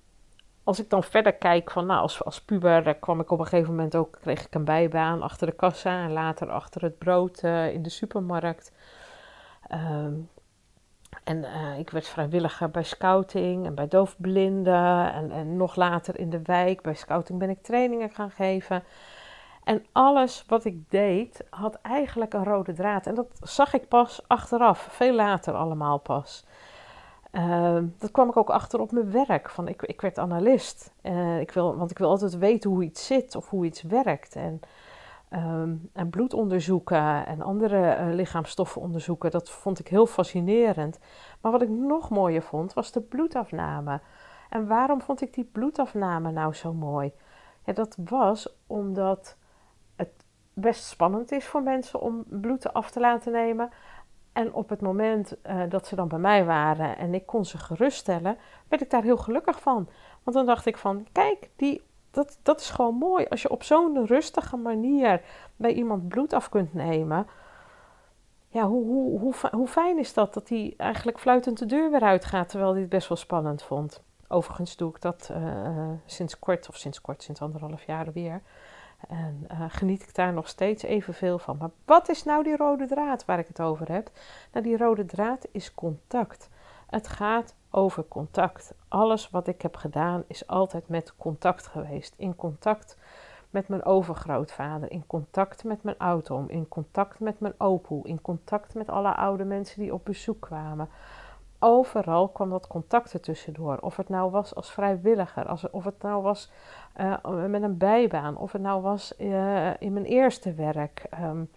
als 0.64 0.80
ik 0.80 0.90
dan 0.90 1.04
verder 1.04 1.34
kijk 1.34 1.72
van, 1.72 1.86
nou, 1.86 2.02
als, 2.02 2.24
als 2.24 2.42
puber 2.42 2.96
kwam 2.96 3.20
ik 3.20 3.32
op 3.32 3.40
een 3.40 3.48
gegeven 3.48 3.76
moment 3.76 3.96
ook, 3.96 4.18
kreeg 4.22 4.46
ik 4.46 4.56
een 4.56 4.66
bijbaan 4.66 5.22
achter 5.22 5.48
de 5.48 5.54
kassa 5.54 6.04
en 6.04 6.12
later 6.12 6.50
achter 6.50 6.82
het 6.82 6.98
brood 6.98 7.44
uh, 7.44 7.74
in 7.74 7.84
de 7.84 7.90
supermarkt. 7.90 8.72
Um, 9.72 10.30
en 11.24 11.38
uh, 11.38 11.80
ik 11.80 11.90
werd 11.90 12.08
vrijwilliger 12.08 12.70
bij 12.70 12.84
scouting 12.84 13.66
en 13.66 13.76
bij 13.76 13.88
doofblinden. 13.88 15.14
En, 15.14 15.32
en 15.32 15.58
nog 15.58 15.76
later 15.76 16.20
in 16.20 16.30
de 16.30 16.42
wijk. 16.44 16.82
Bij 16.82 16.94
scouting 16.94 17.40
ben 17.40 17.50
ik 17.50 17.62
trainingen 17.62 18.10
gaan 18.10 18.32
geven. 18.32 18.84
En 19.64 19.86
alles 19.92 20.46
wat 20.48 20.66
ik 20.66 20.90
deed 20.90 21.44
had 21.50 21.80
eigenlijk 21.82 22.34
een 22.34 22.44
rode 22.44 22.74
draad. 22.74 23.08
En 23.08 23.16
dat 23.16 23.28
zag 23.42 23.74
ik 23.74 23.88
pas 23.88 24.22
achteraf, 24.28 24.88
veel 24.92 25.14
later 25.14 25.54
allemaal 25.54 25.98
pas. 25.98 26.46
Uh, 27.32 27.78
dat 27.98 28.12
kwam 28.12 28.30
ik 28.30 28.38
ook 28.38 28.50
achter 28.50 28.80
op 28.80 28.92
mijn 28.92 29.12
werk. 29.12 29.50
Van 29.50 29.68
ik, 29.68 29.82
ik 29.82 30.02
werd 30.02 30.18
analist. 30.18 30.94
Uh, 31.04 31.40
ik 31.40 31.52
wil, 31.52 31.78
want 31.78 31.92
ik 31.92 31.98
wil 31.98 32.10
altijd 32.10 32.38
weten 32.38 32.70
hoe 32.70 32.84
iets 32.84 33.06
zit 33.06 33.36
of 33.36 33.50
hoe 33.50 33.66
iets 33.66 33.82
werkt. 33.82 34.36
En 34.36 34.60
Um, 35.34 35.90
en 35.94 36.10
bloedonderzoeken 36.10 37.26
en 37.26 37.42
andere 37.42 37.98
uh, 37.98 38.14
lichaamsstoffen 38.14 38.82
onderzoeken, 38.82 39.32
dat 39.32 39.50
vond 39.50 39.80
ik 39.80 39.88
heel 39.88 40.06
fascinerend. 40.06 41.00
Maar 41.42 41.52
wat 41.52 41.62
ik 41.62 41.70
nog 41.70 42.10
mooier 42.10 42.42
vond, 42.42 42.74
was 42.74 42.92
de 42.92 43.02
bloedafname. 43.02 44.02
En 44.50 44.68
waarom 44.68 45.02
vond 45.02 45.22
ik 45.22 45.34
die 45.34 45.50
bloedafname 45.52 46.32
nou 46.32 46.54
zo 46.54 46.74
mooi? 46.74 47.12
Ja, 47.66 47.74
dat 47.74 47.98
was 48.04 48.56
omdat 48.68 49.38
het 49.96 50.26
best 50.54 50.84
spannend 50.84 51.32
is 51.32 51.46
voor 51.46 51.64
mensen 51.64 52.02
om 52.02 52.24
bloed 52.28 52.74
af 52.74 52.92
te 52.92 53.00
laten 53.00 53.32
nemen. 53.32 53.70
En 54.34 54.54
op 54.54 54.70
het 54.70 54.82
moment 54.82 55.38
uh, 55.46 55.62
dat 55.70 55.88
ze 55.88 55.96
dan 55.96 56.08
bij 56.08 56.20
mij 56.20 56.46
waren 56.46 56.98
en 56.98 57.14
ik 57.14 57.26
kon 57.26 57.46
ze 57.46 57.58
geruststellen, 57.58 58.38
werd 58.68 58.82
ik 58.82 58.90
daar 58.90 59.04
heel 59.04 59.18
gelukkig 59.18 59.62
van. 59.62 59.90
Want 60.24 60.38
dan 60.38 60.46
dacht 60.46 60.66
ik 60.66 60.78
van, 60.78 61.08
kijk, 61.12 61.50
die 61.56 61.82
dat, 62.12 62.40
dat 62.44 62.60
is 62.60 62.70
gewoon 62.70 62.96
mooi. 62.96 63.26
Als 63.30 63.42
je 63.42 63.50
op 63.50 63.64
zo'n 63.64 64.06
rustige 64.06 64.58
manier 64.58 65.22
bij 65.56 65.74
iemand 65.74 66.08
bloed 66.08 66.34
af 66.34 66.50
kunt 66.50 66.74
nemen. 66.74 67.28
Ja, 68.48 68.68
hoe, 68.68 68.86
hoe, 68.86 69.20
hoe, 69.20 69.34
hoe 69.52 69.68
fijn 69.68 70.00
is 70.00 70.14
dat? 70.14 70.34
Dat 70.34 70.50
hij 70.50 70.74
eigenlijk 70.78 71.20
fluitend 71.20 71.58
de 71.58 71.66
deur 71.66 71.92
weer 71.92 72.02
uitgaat, 72.02 72.50
terwijl 72.50 72.72
hij 72.72 72.82
het 72.82 72.90
best 72.90 73.08
wel 73.08 73.18
spannend 73.18 73.64
vond. 73.64 74.02
Overigens 74.28 74.76
doe 74.76 74.90
ik 74.90 75.02
dat 75.02 75.30
uh, 75.32 75.90
sinds 76.06 76.40
kort, 76.40 76.70
of 76.70 76.76
sinds 76.76 77.02
kort, 77.02 77.24
sinds 77.24 77.42
anderhalf 77.42 77.84
jaar 77.84 78.12
weer. 78.12 78.42
En 79.08 79.48
uh, 79.52 79.64
geniet 79.68 80.02
ik 80.02 80.16
daar 80.16 80.34
nog 80.34 80.48
steeds 80.48 80.84
evenveel 80.84 81.40
van. 81.40 81.58
Maar 81.58 81.70
wat 81.86 82.10
is 82.10 82.24
nou 82.24 82.44
die 82.44 82.56
rode 82.56 82.88
draad 82.88 83.26
waar 83.26 83.40
ik 83.40 83.48
het 83.48 83.62
over 83.62 83.92
heb? 83.92 84.12
Nou, 84.52 84.66
die 84.66 84.78
rode 84.78 85.06
draad 85.06 85.48
is 85.52 85.74
contact. 85.74 86.50
Het 86.88 87.08
gaat 87.08 87.56
over 87.72 88.08
contact. 88.08 88.74
Alles 88.88 89.30
wat 89.30 89.48
ik 89.48 89.62
heb 89.62 89.76
gedaan 89.76 90.24
is 90.28 90.48
altijd 90.48 90.88
met 90.88 91.14
contact 91.18 91.68
geweest. 91.68 92.14
In 92.18 92.36
contact 92.36 92.98
met 93.50 93.68
mijn 93.68 93.86
overgrootvader, 93.86 94.92
in 94.92 95.08
contact 95.08 95.64
met 95.64 95.84
mijn 95.84 95.98
auto, 95.98 96.46
in 96.48 96.68
contact 96.68 97.20
met 97.20 97.40
mijn 97.40 97.54
opoe, 97.58 98.08
in 98.08 98.22
contact 98.22 98.74
met 98.74 98.90
alle 98.90 99.16
oude 99.16 99.44
mensen 99.44 99.82
die 99.82 99.94
op 99.94 100.06
bezoek 100.06 100.42
kwamen. 100.42 100.90
Overal 101.60 102.28
kwam 102.28 102.50
dat 102.50 102.68
contact 102.68 103.14
er 103.14 103.22
tussendoor. 103.22 103.78
Of 103.78 103.96
het 103.96 104.10
nou 104.10 104.32
was 104.32 104.56
als 104.56 104.72
vrijwilliger, 104.72 105.48
als, 105.48 105.70
of 105.70 105.84
het 105.84 106.02
nou 106.02 106.22
was 106.22 106.52
uh, 106.98 107.46
met 107.46 107.62
een 107.64 107.78
bijbaan, 107.78 108.38
of 108.38 108.52
het 108.52 108.62
nou 108.62 108.82
was 108.82 109.14
uh, 109.18 109.82
in 109.82 109.94
mijn 109.94 110.06
eerste 110.06 110.54
werk. 110.54 111.06
Um, 111.20 111.50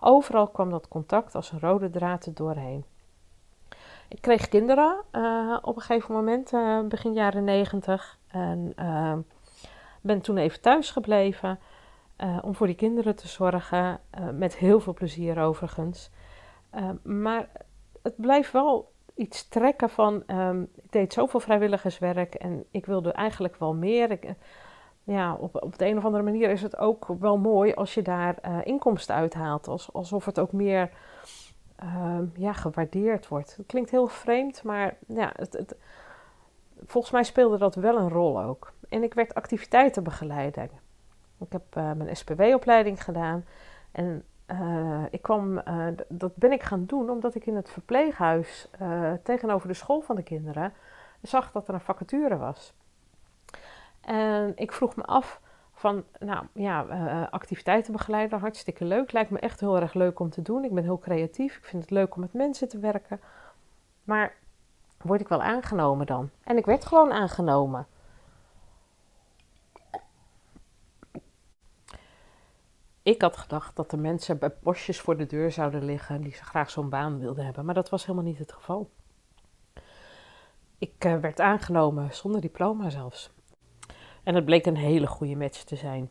overal 0.00 0.48
kwam 0.48 0.70
dat 0.70 0.88
contact 0.88 1.34
als 1.34 1.52
een 1.52 1.60
rode 1.60 1.90
draad 1.90 2.26
er 2.26 2.34
doorheen. 2.34 2.84
Ik 4.12 4.20
kreeg 4.20 4.48
kinderen 4.48 4.96
uh, 5.12 5.58
op 5.62 5.76
een 5.76 5.82
gegeven 5.82 6.14
moment, 6.14 6.52
uh, 6.52 6.80
begin 6.80 7.12
jaren 7.12 7.44
negentig. 7.44 8.18
En 8.28 8.72
uh, 8.78 9.16
ben 10.00 10.20
toen 10.20 10.36
even 10.36 10.60
thuis 10.60 10.90
gebleven. 10.90 11.58
om 12.42 12.54
voor 12.54 12.66
die 12.66 12.76
kinderen 12.76 13.16
te 13.16 13.28
zorgen, 13.28 14.00
met 14.32 14.56
heel 14.56 14.80
veel 14.80 14.94
plezier 14.94 15.38
overigens. 15.38 16.10
maar 17.02 17.48
het 18.02 18.16
blijft 18.16 18.52
wel 18.52 18.90
iets 19.14 19.48
trekken 19.48 19.90
van, 19.90 20.22
um, 20.26 20.68
ik 20.74 20.92
deed 20.92 21.12
zoveel 21.12 21.40
vrijwilligerswerk 21.40 22.34
en 22.34 22.64
ik 22.70 22.86
wilde 22.86 23.12
eigenlijk 23.12 23.56
wel 23.56 23.74
meer. 23.74 24.18
Ja, 25.04 25.34
op, 25.34 25.62
op 25.62 25.78
de 25.78 25.86
een 25.86 25.98
of 25.98 26.04
andere 26.04 26.24
manier 26.24 26.50
is 26.50 26.62
het 26.62 26.76
ook 26.76 27.06
wel 27.18 27.38
mooi 27.38 27.72
als 27.72 27.94
je 27.94 28.02
daar 28.02 28.64
inkomsten 28.64 29.14
uithaalt. 29.14 29.68
Als, 29.68 29.92
alsof 29.92 30.24
het 30.24 30.38
ook 30.38 30.52
meer 30.52 30.90
uh, 31.84 32.18
ja, 32.34 32.52
gewaardeerd 32.52 33.28
wordt. 33.28 33.56
Het 33.56 33.66
klinkt 33.66 33.90
heel 33.90 34.06
vreemd, 34.06 34.62
maar 34.62 34.96
ja, 35.06 35.32
het, 35.36 35.52
het, 35.52 35.76
volgens 36.86 37.12
mij 37.12 37.22
speelde 37.22 37.58
dat 37.58 37.74
wel 37.74 37.98
een 37.98 38.08
rol 38.08 38.42
ook. 38.42 38.72
En 38.88 39.02
ik 39.02 39.14
werd 39.14 39.34
activiteitenbegeleider. 39.34 40.68
Ik 41.38 41.52
heb 41.52 41.76
uh, 41.76 41.92
mijn 41.92 42.16
SPW-opleiding 42.16 43.04
gedaan. 43.04 43.44
En 43.92 44.24
uh, 44.46 45.02
ik 45.10 45.22
kwam, 45.22 45.58
uh, 45.58 45.86
dat 46.08 46.36
ben 46.36 46.52
ik 46.52 46.62
gaan 46.62 46.84
doen 46.86 47.10
omdat 47.10 47.34
ik 47.34 47.46
in 47.46 47.56
het 47.56 47.70
verpleeghuis 47.70 48.68
tegenover 49.22 49.68
de 49.68 49.74
school 49.74 50.00
van 50.00 50.16
de 50.16 50.22
kinderen 50.22 50.72
zag 51.22 51.52
dat 51.52 51.68
er 51.68 51.74
een 51.74 51.80
vacature 51.80 52.36
was. 52.36 52.74
En 54.00 54.52
ik 54.54 54.72
vroeg 54.72 54.96
me 54.96 55.02
af 55.02 55.40
van, 55.82 56.04
nou 56.18 56.46
ja, 56.52 56.86
uh, 56.86 57.28
activiteitenbegeleider, 57.30 58.38
hartstikke 58.38 58.84
leuk. 58.84 59.12
Lijkt 59.12 59.30
me 59.30 59.38
echt 59.38 59.60
heel 59.60 59.80
erg 59.80 59.94
leuk 59.94 60.20
om 60.20 60.30
te 60.30 60.42
doen. 60.42 60.64
Ik 60.64 60.74
ben 60.74 60.82
heel 60.82 60.98
creatief. 60.98 61.56
Ik 61.56 61.64
vind 61.64 61.82
het 61.82 61.90
leuk 61.90 62.14
om 62.14 62.20
met 62.20 62.32
mensen 62.32 62.68
te 62.68 62.78
werken. 62.78 63.20
Maar 64.04 64.34
word 65.02 65.20
ik 65.20 65.28
wel 65.28 65.42
aangenomen 65.42 66.06
dan? 66.06 66.30
En 66.44 66.56
ik 66.56 66.64
werd 66.64 66.84
gewoon 66.84 67.12
aangenomen. 67.12 67.86
Ik 73.02 73.22
had 73.22 73.36
gedacht 73.36 73.76
dat 73.76 73.90
de 73.90 73.96
mensen 73.96 74.38
bij 74.38 74.54
bosjes 74.62 75.00
voor 75.00 75.16
de 75.16 75.26
deur 75.26 75.52
zouden 75.52 75.84
liggen 75.84 76.22
die 76.22 76.34
ze 76.34 76.44
graag 76.44 76.70
zo'n 76.70 76.88
baan 76.88 77.18
wilden 77.18 77.44
hebben, 77.44 77.64
maar 77.64 77.74
dat 77.74 77.88
was 77.88 78.06
helemaal 78.06 78.26
niet 78.26 78.38
het 78.38 78.52
geval. 78.52 78.90
Ik 80.78 81.04
uh, 81.04 81.16
werd 81.16 81.40
aangenomen 81.40 82.14
zonder 82.14 82.40
diploma 82.40 82.90
zelfs. 82.90 83.30
En 84.22 84.34
het 84.34 84.44
bleek 84.44 84.66
een 84.66 84.76
hele 84.76 85.06
goede 85.06 85.36
match 85.36 85.62
te 85.62 85.76
zijn. 85.76 86.10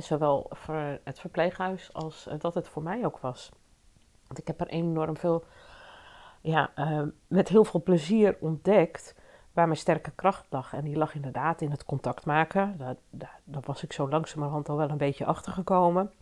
Zowel 0.00 0.46
voor 0.50 0.98
het 1.04 1.20
verpleeghuis 1.20 1.92
als 1.92 2.26
eh, 2.26 2.38
dat 2.38 2.54
het 2.54 2.68
voor 2.68 2.82
mij 2.82 3.04
ook 3.04 3.18
was. 3.18 3.50
Want 4.26 4.38
ik 4.38 4.46
heb 4.46 4.60
er 4.60 4.66
enorm 4.66 5.16
veel, 5.16 5.44
ja, 6.40 6.70
uh, 6.76 7.02
met 7.26 7.48
heel 7.48 7.64
veel 7.64 7.82
plezier 7.82 8.36
ontdekt 8.40 9.14
waar 9.52 9.66
mijn 9.66 9.78
sterke 9.78 10.10
kracht 10.10 10.46
lag. 10.50 10.72
En 10.72 10.84
die 10.84 10.96
lag 10.96 11.14
inderdaad 11.14 11.60
in 11.60 11.70
het 11.70 11.84
contact 11.84 12.24
maken. 12.24 12.76
Daar, 13.10 13.62
was 13.64 13.82
ik 13.82 13.92
zo 13.92 14.08
langzamerhand 14.08 14.68
al 14.68 14.76
wel 14.76 14.90
een 14.90 14.96
beetje 14.96 15.24
achter 15.24 15.52
gekomen. 15.52 16.12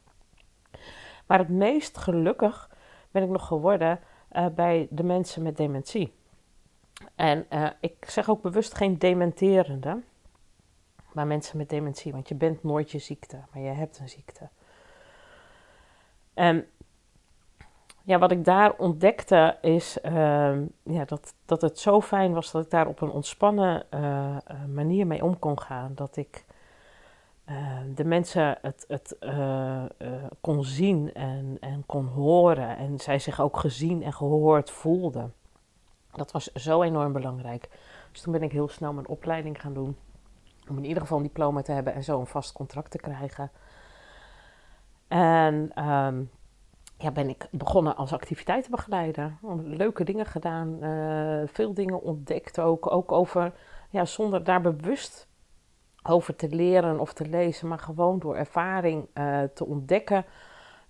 Maar 1.26 1.38
het 1.38 1.48
meest 1.48 1.98
gelukkig 1.98 2.70
ben 3.10 3.22
ik 3.22 3.28
nog 3.28 3.46
geworden 3.46 4.00
uh, 4.32 4.46
bij 4.46 4.86
de 4.90 5.02
mensen 5.02 5.42
met 5.42 5.56
dementie. 5.56 6.14
En 7.14 7.46
ik 7.80 8.04
zeg 8.04 8.28
ook 8.28 8.42
bewust 8.42 8.74
geen 8.74 8.98
dementerende 8.98 10.02
maar 11.12 11.26
mensen 11.26 11.56
met 11.56 11.68
dementie. 11.68 12.12
Want 12.12 12.28
je 12.28 12.34
bent 12.34 12.62
nooit 12.62 12.90
je 12.90 12.98
ziekte, 12.98 13.36
maar 13.52 13.62
je 13.62 13.68
hebt 13.68 13.98
een 13.98 14.08
ziekte. 14.08 14.48
En 16.34 16.66
ja, 18.02 18.18
wat 18.18 18.30
ik 18.30 18.44
daar 18.44 18.72
ontdekte 18.76 19.58
is 19.60 19.98
uh, 20.04 20.58
ja, 20.82 21.04
dat, 21.04 21.34
dat 21.44 21.60
het 21.60 21.78
zo 21.78 22.00
fijn 22.00 22.32
was 22.32 22.50
dat 22.50 22.64
ik 22.64 22.70
daar 22.70 22.86
op 22.86 23.00
een 23.00 23.10
ontspannen 23.10 23.86
uh, 23.94 24.36
manier 24.74 25.06
mee 25.06 25.24
om 25.24 25.38
kon 25.38 25.60
gaan. 25.60 25.92
Dat 25.94 26.16
ik 26.16 26.44
uh, 27.46 27.78
de 27.94 28.04
mensen 28.04 28.58
het, 28.62 28.84
het 28.88 29.16
kon 30.40 30.64
zien 30.64 31.14
en, 31.14 31.56
en 31.60 31.82
kon 31.86 32.06
horen. 32.06 32.76
En 32.76 32.98
zij 32.98 33.18
zich 33.18 33.40
ook 33.40 33.56
gezien 33.56 34.02
en 34.02 34.12
gehoord 34.12 34.70
voelden. 34.70 35.34
Dat 36.12 36.32
was 36.32 36.52
zo 36.52 36.82
enorm 36.82 37.12
belangrijk. 37.12 37.68
Dus 38.12 38.20
toen 38.20 38.32
ben 38.32 38.42
ik 38.42 38.52
heel 38.52 38.68
snel 38.68 38.92
mijn 38.92 39.08
opleiding 39.08 39.60
gaan 39.60 39.74
doen 39.74 39.96
om 40.68 40.76
in 40.76 40.84
ieder 40.84 41.02
geval 41.02 41.16
een 41.16 41.22
diploma 41.22 41.62
te 41.62 41.72
hebben 41.72 41.94
en 41.94 42.04
zo 42.04 42.20
een 42.20 42.26
vast 42.26 42.52
contract 42.52 42.90
te 42.90 42.98
krijgen. 42.98 43.50
En 45.08 45.84
um, 45.88 46.30
ja, 46.96 47.10
ben 47.10 47.28
ik 47.28 47.48
begonnen 47.50 47.96
als 47.96 48.12
activiteitenbegeleider. 48.12 49.36
Leuke 49.62 50.04
dingen 50.04 50.26
gedaan, 50.26 50.84
uh, 50.84 51.42
veel 51.46 51.74
dingen 51.74 52.02
ontdekt 52.02 52.60
ook. 52.60 52.90
Ook 52.90 53.12
over, 53.12 53.52
ja, 53.90 54.04
zonder 54.04 54.44
daar 54.44 54.60
bewust 54.60 55.28
over 56.02 56.36
te 56.36 56.48
leren 56.48 57.00
of 57.00 57.12
te 57.12 57.28
lezen, 57.28 57.68
maar 57.68 57.78
gewoon 57.78 58.18
door 58.18 58.36
ervaring 58.36 59.08
uh, 59.14 59.42
te 59.54 59.66
ontdekken 59.66 60.24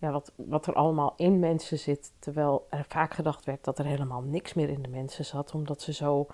ja, 0.00 0.11
wat, 0.11 0.33
wat 0.37 0.67
er 0.67 0.75
allemaal 0.75 1.15
in 1.17 1.39
mensen 1.39 1.79
zit. 1.79 2.12
Terwijl 2.19 2.67
er 2.71 2.85
vaak 2.89 3.15
gedacht 3.15 3.45
werd 3.45 3.65
dat 3.65 3.79
er 3.79 3.85
helemaal 3.85 4.23
niks 4.23 4.55
meer 4.55 4.69
in 4.69 4.83
de 4.83 4.89
mensen 4.89 5.25
zat, 5.25 5.55
omdat 5.55 5.83
ze 5.83 5.93
zo 5.93 6.27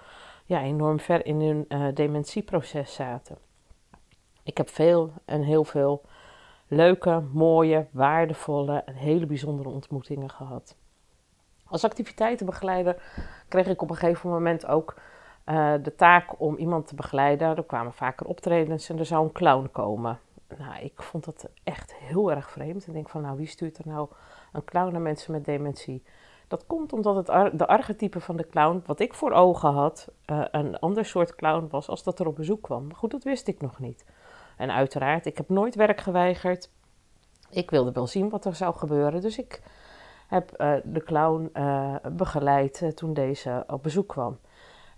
ja, 0.46 0.62
enorm 0.62 1.00
ver 1.00 1.26
in 1.26 1.40
hun 1.40 1.64
uh, 1.68 1.94
dementieproces 1.94 2.94
zaten. 2.94 3.38
Ik 4.42 4.56
heb 4.56 4.68
veel 4.68 5.12
en 5.24 5.42
heel 5.42 5.64
veel 5.64 6.02
leuke, 6.66 7.22
mooie, 7.32 7.86
waardevolle 7.90 8.82
en 8.84 8.94
hele 8.94 9.26
bijzondere 9.26 9.68
ontmoetingen 9.68 10.30
gehad. 10.30 10.76
Als 11.64 11.84
activiteitenbegeleider 11.84 13.02
kreeg 13.48 13.66
ik 13.66 13.82
op 13.82 13.90
een 13.90 13.96
gegeven 13.96 14.30
moment 14.30 14.66
ook 14.66 14.94
uh, 15.46 15.74
de 15.82 15.94
taak 15.94 16.40
om 16.40 16.56
iemand 16.56 16.86
te 16.86 16.94
begeleiden. 16.94 17.56
Er 17.56 17.64
kwamen 17.64 17.92
vaker 17.92 18.26
optredens 18.26 18.88
en 18.88 18.98
er 18.98 19.06
zou 19.06 19.24
een 19.24 19.32
clown 19.32 19.68
komen. 19.72 20.18
Nou, 20.58 20.84
ik 20.84 21.02
vond 21.02 21.24
dat 21.24 21.48
echt 21.64 21.94
heel 21.94 22.30
erg 22.30 22.50
vreemd. 22.50 22.86
En 22.86 22.92
denk 22.92 23.08
van, 23.08 23.22
nou, 23.22 23.36
wie 23.36 23.46
stuurt 23.46 23.78
er 23.78 23.88
nou 23.88 24.08
een 24.52 24.64
clown 24.64 24.92
naar 24.92 25.00
mensen 25.00 25.32
met 25.32 25.44
dementie? 25.44 26.02
Dat 26.48 26.66
komt 26.66 26.92
omdat 26.92 27.16
het 27.16 27.58
de 27.58 27.66
archetype 27.66 28.20
van 28.20 28.36
de 28.36 28.46
clown, 28.46 28.82
wat 28.86 29.00
ik 29.00 29.14
voor 29.14 29.32
ogen 29.32 29.72
had, 29.72 30.08
uh, 30.26 30.44
een 30.50 30.78
ander 30.78 31.04
soort 31.04 31.34
clown 31.34 31.68
was 31.70 31.88
als 31.88 32.02
dat 32.02 32.18
er 32.18 32.26
op 32.26 32.36
bezoek 32.36 32.62
kwam. 32.62 32.86
Maar 32.86 32.96
goed, 32.96 33.10
dat 33.10 33.24
wist 33.24 33.48
ik 33.48 33.60
nog 33.60 33.78
niet. 33.78 34.04
En 34.56 34.70
uiteraard, 34.70 35.26
ik 35.26 35.36
heb 35.36 35.48
nooit 35.48 35.74
werk 35.74 36.00
geweigerd. 36.00 36.70
Ik 37.50 37.70
wilde 37.70 37.92
wel 37.92 38.06
zien 38.06 38.28
wat 38.28 38.44
er 38.44 38.54
zou 38.54 38.74
gebeuren. 38.74 39.20
Dus 39.20 39.38
ik 39.38 39.62
heb 40.28 40.60
uh, 40.60 40.74
de 40.84 41.02
clown 41.02 41.50
uh, 41.54 41.94
begeleid 42.12 42.92
toen 42.94 43.14
deze 43.14 43.64
op 43.66 43.82
bezoek 43.82 44.08
kwam. 44.08 44.38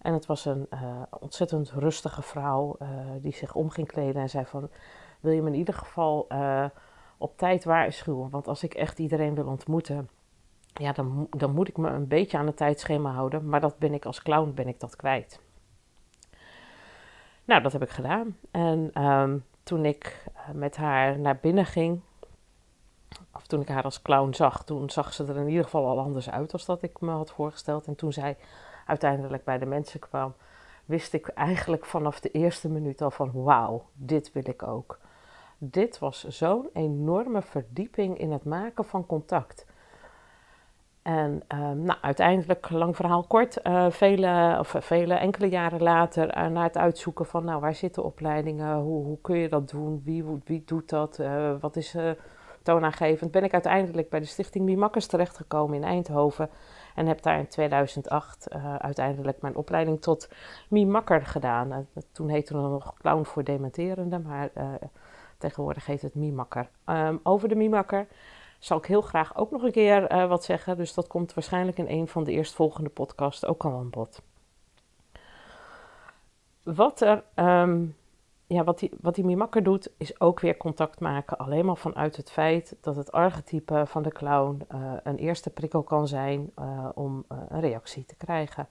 En 0.02 0.12
het 0.12 0.26
was 0.26 0.44
een 0.44 0.68
ontzettend 1.20 1.70
rustige 1.70 2.22
vrouw 2.22 2.76
die 3.20 3.34
zich 3.34 3.54
om 3.54 3.70
ging 3.70 3.86
kleden 3.86 4.22
en 4.22 4.30
zei 4.30 4.44
van... 4.44 4.68
Wil 5.20 5.32
je 5.32 5.42
me 5.42 5.48
in 5.48 5.54
ieder 5.54 5.74
geval 5.74 6.26
op 7.18 7.36
tijd 7.36 7.64
waarschuwen? 7.64 8.30
Want 8.30 8.48
als 8.48 8.62
ik 8.62 8.74
echt 8.74 8.98
iedereen 8.98 9.34
wil 9.34 9.46
ontmoeten 9.46 10.08
ja, 10.78 10.92
dan, 10.92 11.26
dan 11.30 11.54
moet 11.54 11.68
ik 11.68 11.76
me 11.76 11.88
een 11.88 12.08
beetje 12.08 12.38
aan 12.38 12.46
het 12.46 12.56
tijdschema 12.56 13.10
houden. 13.10 13.48
Maar 13.48 13.60
dat 13.60 13.78
ben 13.78 13.94
ik 13.94 14.04
als 14.04 14.22
clown 14.22 14.52
ben 14.54 14.68
ik 14.68 14.80
dat 14.80 14.96
kwijt. 14.96 15.40
Nou, 17.44 17.62
dat 17.62 17.72
heb 17.72 17.82
ik 17.82 17.90
gedaan. 17.90 18.36
En 18.50 19.02
um, 19.02 19.44
toen 19.62 19.84
ik 19.84 20.24
uh, 20.36 20.54
met 20.54 20.76
haar 20.76 21.18
naar 21.18 21.38
binnen 21.40 21.66
ging, 21.66 22.00
of 23.34 23.46
toen 23.46 23.60
ik 23.60 23.68
haar 23.68 23.82
als 23.82 24.02
clown 24.02 24.32
zag, 24.32 24.64
toen 24.64 24.90
zag 24.90 25.12
ze 25.12 25.24
er 25.24 25.36
in 25.36 25.48
ieder 25.48 25.64
geval 25.64 25.86
al 25.86 25.98
anders 25.98 26.30
uit 26.30 26.52
als 26.52 26.64
dat 26.64 26.82
ik 26.82 27.00
me 27.00 27.10
had 27.10 27.30
voorgesteld. 27.30 27.86
En 27.86 27.94
toen 27.94 28.12
zij 28.12 28.36
uiteindelijk 28.86 29.44
bij 29.44 29.58
de 29.58 29.66
mensen 29.66 30.00
kwam, 30.00 30.34
wist 30.84 31.12
ik 31.12 31.28
eigenlijk 31.28 31.86
vanaf 31.86 32.20
de 32.20 32.30
eerste 32.30 32.68
minuut 32.68 33.02
al 33.02 33.10
van 33.10 33.30
wauw, 33.32 33.84
dit 33.92 34.32
wil 34.32 34.48
ik 34.48 34.62
ook. 34.62 34.98
Dit 35.58 35.98
was 35.98 36.24
zo'n 36.24 36.68
enorme 36.72 37.42
verdieping 37.42 38.18
in 38.18 38.32
het 38.32 38.44
maken 38.44 38.84
van 38.84 39.06
contact. 39.06 39.66
En 41.08 41.42
um, 41.54 41.82
nou, 41.82 41.98
uiteindelijk, 42.00 42.70
lang 42.70 42.96
verhaal 42.96 43.22
kort, 43.22 43.58
uh, 43.66 43.90
vele, 43.90 44.56
of 44.58 44.74
vele 44.78 45.14
enkele 45.14 45.48
jaren 45.48 45.82
later, 45.82 46.36
uh, 46.36 46.46
naar 46.46 46.64
het 46.64 46.76
uitzoeken 46.76 47.26
van 47.26 47.44
nou, 47.44 47.60
waar 47.60 47.74
zitten 47.74 48.04
opleidingen, 48.04 48.76
hoe, 48.76 49.04
hoe 49.04 49.18
kun 49.20 49.36
je 49.36 49.48
dat 49.48 49.70
doen, 49.70 50.02
wie, 50.04 50.24
wie 50.44 50.62
doet 50.66 50.88
dat, 50.88 51.20
wat 51.60 51.76
is 51.76 51.96
toonaangevend, 52.62 53.30
ben 53.30 53.44
ik 53.44 53.52
uiteindelijk 53.52 54.08
bij 54.08 54.20
de 54.20 54.26
stichting 54.26 54.64
Mimakkers 54.64 55.06
terechtgekomen 55.06 55.76
in 55.76 55.84
Eindhoven. 55.84 56.50
En 56.94 57.06
heb 57.06 57.22
daar 57.22 57.38
in 57.38 57.48
2008 57.48 58.48
uiteindelijk 58.78 59.40
mijn 59.40 59.56
opleiding 59.56 60.00
tot 60.00 60.28
Mimakker 60.68 61.26
gedaan. 61.26 61.86
toen 62.12 62.28
heette 62.28 62.56
het 62.56 62.62
nog 62.62 62.94
Clown 62.98 63.24
voor 63.24 63.44
Dementerende, 63.44 64.18
maar 64.18 64.50
tegenwoordig 65.38 65.86
heet 65.86 66.02
het 66.02 66.14
Mimakker. 66.14 66.68
Um, 66.86 67.20
over 67.22 67.48
de 67.48 67.54
Mimakker 67.54 68.06
zal 68.58 68.78
ik 68.78 68.84
heel 68.84 69.00
graag 69.00 69.36
ook 69.36 69.50
nog 69.50 69.62
een 69.62 69.72
keer 69.72 70.12
uh, 70.12 70.28
wat 70.28 70.44
zeggen. 70.44 70.76
Dus 70.76 70.94
dat 70.94 71.06
komt 71.06 71.34
waarschijnlijk 71.34 71.78
in 71.78 71.88
een 71.88 72.08
van 72.08 72.24
de 72.24 72.32
eerstvolgende 72.32 72.90
podcasts 72.90 73.44
ook 73.44 73.64
al 73.64 73.72
aan 73.72 73.90
bod. 73.90 74.22
Wat, 76.62 77.00
er, 77.00 77.24
um, 77.34 77.96
ja, 78.46 78.64
wat, 78.64 78.78
die, 78.78 78.90
wat 79.00 79.14
die 79.14 79.24
Mimakker 79.24 79.62
doet, 79.62 79.90
is 79.96 80.20
ook 80.20 80.40
weer 80.40 80.56
contact 80.56 81.00
maken. 81.00 81.36
Alleen 81.36 81.64
maar 81.64 81.76
vanuit 81.76 82.16
het 82.16 82.30
feit 82.30 82.76
dat 82.80 82.96
het 82.96 83.12
archetype 83.12 83.82
van 83.86 84.02
de 84.02 84.12
clown 84.12 84.66
uh, 84.74 84.92
een 85.02 85.16
eerste 85.16 85.50
prikkel 85.50 85.82
kan 85.82 86.08
zijn 86.08 86.52
uh, 86.58 86.88
om 86.94 87.24
een 87.28 87.60
reactie 87.60 88.04
te 88.04 88.16
krijgen. 88.16 88.68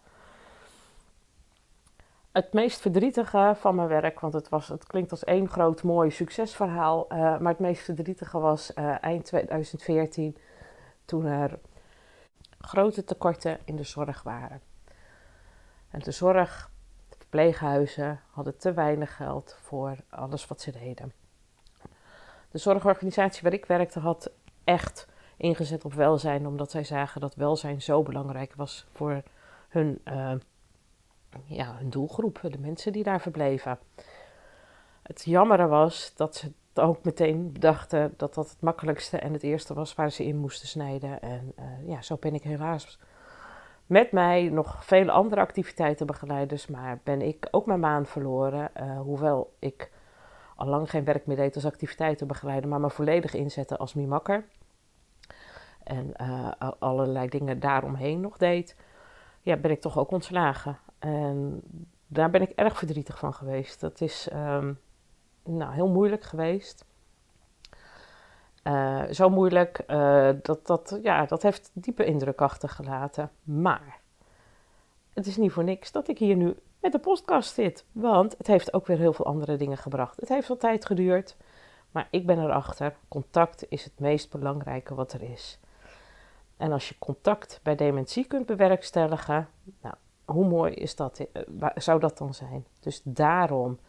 Het 2.37 2.53
meest 2.53 2.81
verdrietige 2.81 3.53
van 3.55 3.75
mijn 3.75 3.87
werk, 3.87 4.19
want 4.19 4.33
het, 4.33 4.49
was, 4.49 4.67
het 4.67 4.87
klinkt 4.87 5.11
als 5.11 5.23
één 5.23 5.49
groot 5.49 5.83
mooi 5.83 6.11
succesverhaal, 6.11 7.05
uh, 7.09 7.17
maar 7.17 7.51
het 7.51 7.59
meest 7.59 7.83
verdrietige 7.83 8.39
was 8.39 8.71
uh, 8.75 9.03
eind 9.03 9.25
2014, 9.25 10.37
toen 11.05 11.25
er 11.25 11.59
grote 12.59 13.03
tekorten 13.03 13.59
in 13.65 13.75
de 13.75 13.83
zorg 13.83 14.23
waren. 14.23 14.61
En 15.89 15.99
de 15.99 16.11
zorg, 16.11 16.71
de 17.09 17.15
verpleeghuizen 17.17 18.19
hadden 18.29 18.57
te 18.57 18.73
weinig 18.73 19.15
geld 19.15 19.57
voor 19.61 19.95
alles 20.09 20.47
wat 20.47 20.61
ze 20.61 20.71
deden. 20.71 21.13
De 22.51 22.57
zorgorganisatie 22.57 23.41
waar 23.43 23.53
ik 23.53 23.65
werkte 23.65 23.99
had 23.99 24.31
echt 24.63 25.07
ingezet 25.37 25.85
op 25.85 25.93
welzijn, 25.93 26.47
omdat 26.47 26.71
zij 26.71 26.83
zagen 26.83 27.21
dat 27.21 27.35
welzijn 27.35 27.81
zo 27.81 28.03
belangrijk 28.03 28.55
was 28.55 28.87
voor 28.93 29.21
hun, 29.69 30.01
uh, 30.05 30.31
ja, 31.45 31.75
hun 31.77 31.89
doelgroep, 31.89 32.39
de 32.41 32.59
mensen 32.59 32.91
die 32.91 33.03
daar 33.03 33.21
verbleven. 33.21 33.79
Het 35.03 35.23
jammere 35.25 35.67
was 35.67 36.13
dat 36.15 36.35
ze 36.35 36.51
ook 36.73 37.03
meteen 37.03 37.53
dachten 37.59 38.13
dat 38.17 38.33
dat 38.33 38.49
het 38.49 38.61
makkelijkste 38.61 39.17
en 39.17 39.33
het 39.33 39.43
eerste 39.43 39.73
was 39.73 39.95
waar 39.95 40.11
ze 40.11 40.25
in 40.25 40.37
moesten 40.37 40.67
snijden. 40.67 41.21
En 41.21 41.53
uh, 41.59 41.89
ja, 41.89 42.01
zo 42.01 42.17
ben 42.19 42.33
ik 42.33 42.43
helaas 42.43 42.99
met 43.85 44.11
mij 44.11 44.49
nog 44.49 44.85
vele 44.85 45.11
andere 45.11 45.41
activiteiten 45.41 46.05
begeleiders, 46.05 46.67
maar 46.67 46.99
ben 47.03 47.21
ik 47.21 47.47
ook 47.51 47.65
mijn 47.65 47.79
maan 47.79 48.05
verloren. 48.05 48.71
Uh, 48.81 48.99
hoewel 48.99 49.53
ik 49.59 49.91
al 50.55 50.67
lang 50.67 50.89
geen 50.89 51.03
werk 51.03 51.25
meer 51.25 51.35
deed 51.35 51.55
als 51.55 51.65
activiteitenbegeleider, 51.65 52.69
maar 52.69 52.79
me 52.79 52.89
volledig 52.89 53.33
inzette 53.33 53.77
als 53.77 53.93
mimakker. 53.93 54.45
En 55.83 56.13
uh, 56.21 56.51
allerlei 56.79 57.27
dingen 57.27 57.59
daaromheen 57.59 58.19
nog 58.21 58.37
deed. 58.37 58.75
Ja, 59.41 59.57
ben 59.57 59.71
ik 59.71 59.81
toch 59.81 59.97
ook 59.97 60.11
ontslagen. 60.11 60.79
En 60.99 61.61
daar 62.07 62.29
ben 62.29 62.41
ik 62.41 62.49
erg 62.49 62.77
verdrietig 62.77 63.19
van 63.19 63.33
geweest. 63.33 63.79
Dat 63.79 64.01
is 64.01 64.29
um, 64.33 64.79
nou, 65.43 65.73
heel 65.73 65.87
moeilijk 65.87 66.23
geweest. 66.23 66.85
Uh, 68.63 69.03
zo 69.11 69.29
moeilijk, 69.29 69.83
uh, 69.87 70.29
dat, 70.41 70.67
dat, 70.67 70.99
ja, 71.03 71.25
dat 71.25 71.41
heeft 71.41 71.71
diepe 71.73 72.05
indruk 72.05 72.41
achtergelaten. 72.41 73.31
Maar 73.43 73.99
het 75.13 75.27
is 75.27 75.37
niet 75.37 75.51
voor 75.51 75.63
niks 75.63 75.91
dat 75.91 76.07
ik 76.07 76.17
hier 76.17 76.35
nu 76.35 76.55
met 76.79 76.91
de 76.91 76.99
podcast 76.99 77.53
zit. 77.53 77.85
Want 77.91 78.37
het 78.37 78.47
heeft 78.47 78.73
ook 78.73 78.87
weer 78.87 78.97
heel 78.97 79.13
veel 79.13 79.25
andere 79.25 79.55
dingen 79.55 79.77
gebracht. 79.77 80.19
Het 80.19 80.29
heeft 80.29 80.47
wel 80.47 80.57
tijd 80.57 80.85
geduurd, 80.85 81.37
maar 81.91 82.07
ik 82.11 82.25
ben 82.25 82.39
erachter. 82.39 82.95
Contact 83.07 83.65
is 83.69 83.83
het 83.83 83.99
meest 83.99 84.31
belangrijke 84.31 84.95
wat 84.95 85.13
er 85.13 85.21
is. 85.21 85.59
En 86.57 86.71
als 86.71 86.89
je 86.89 86.95
contact 86.99 87.59
bij 87.63 87.75
dementie 87.75 88.25
kunt 88.27 88.45
bewerkstelligen, 88.45 89.49
nou, 89.81 89.95
hoe 90.27 90.47
mooi 90.47 90.73
is 90.73 90.95
dat, 90.95 91.19
uh, 91.19 91.67
zou 91.75 91.99
dat 91.99 92.17
dan 92.17 92.33
zijn? 92.33 92.65
Dus 92.79 93.01
daarom 93.03 93.79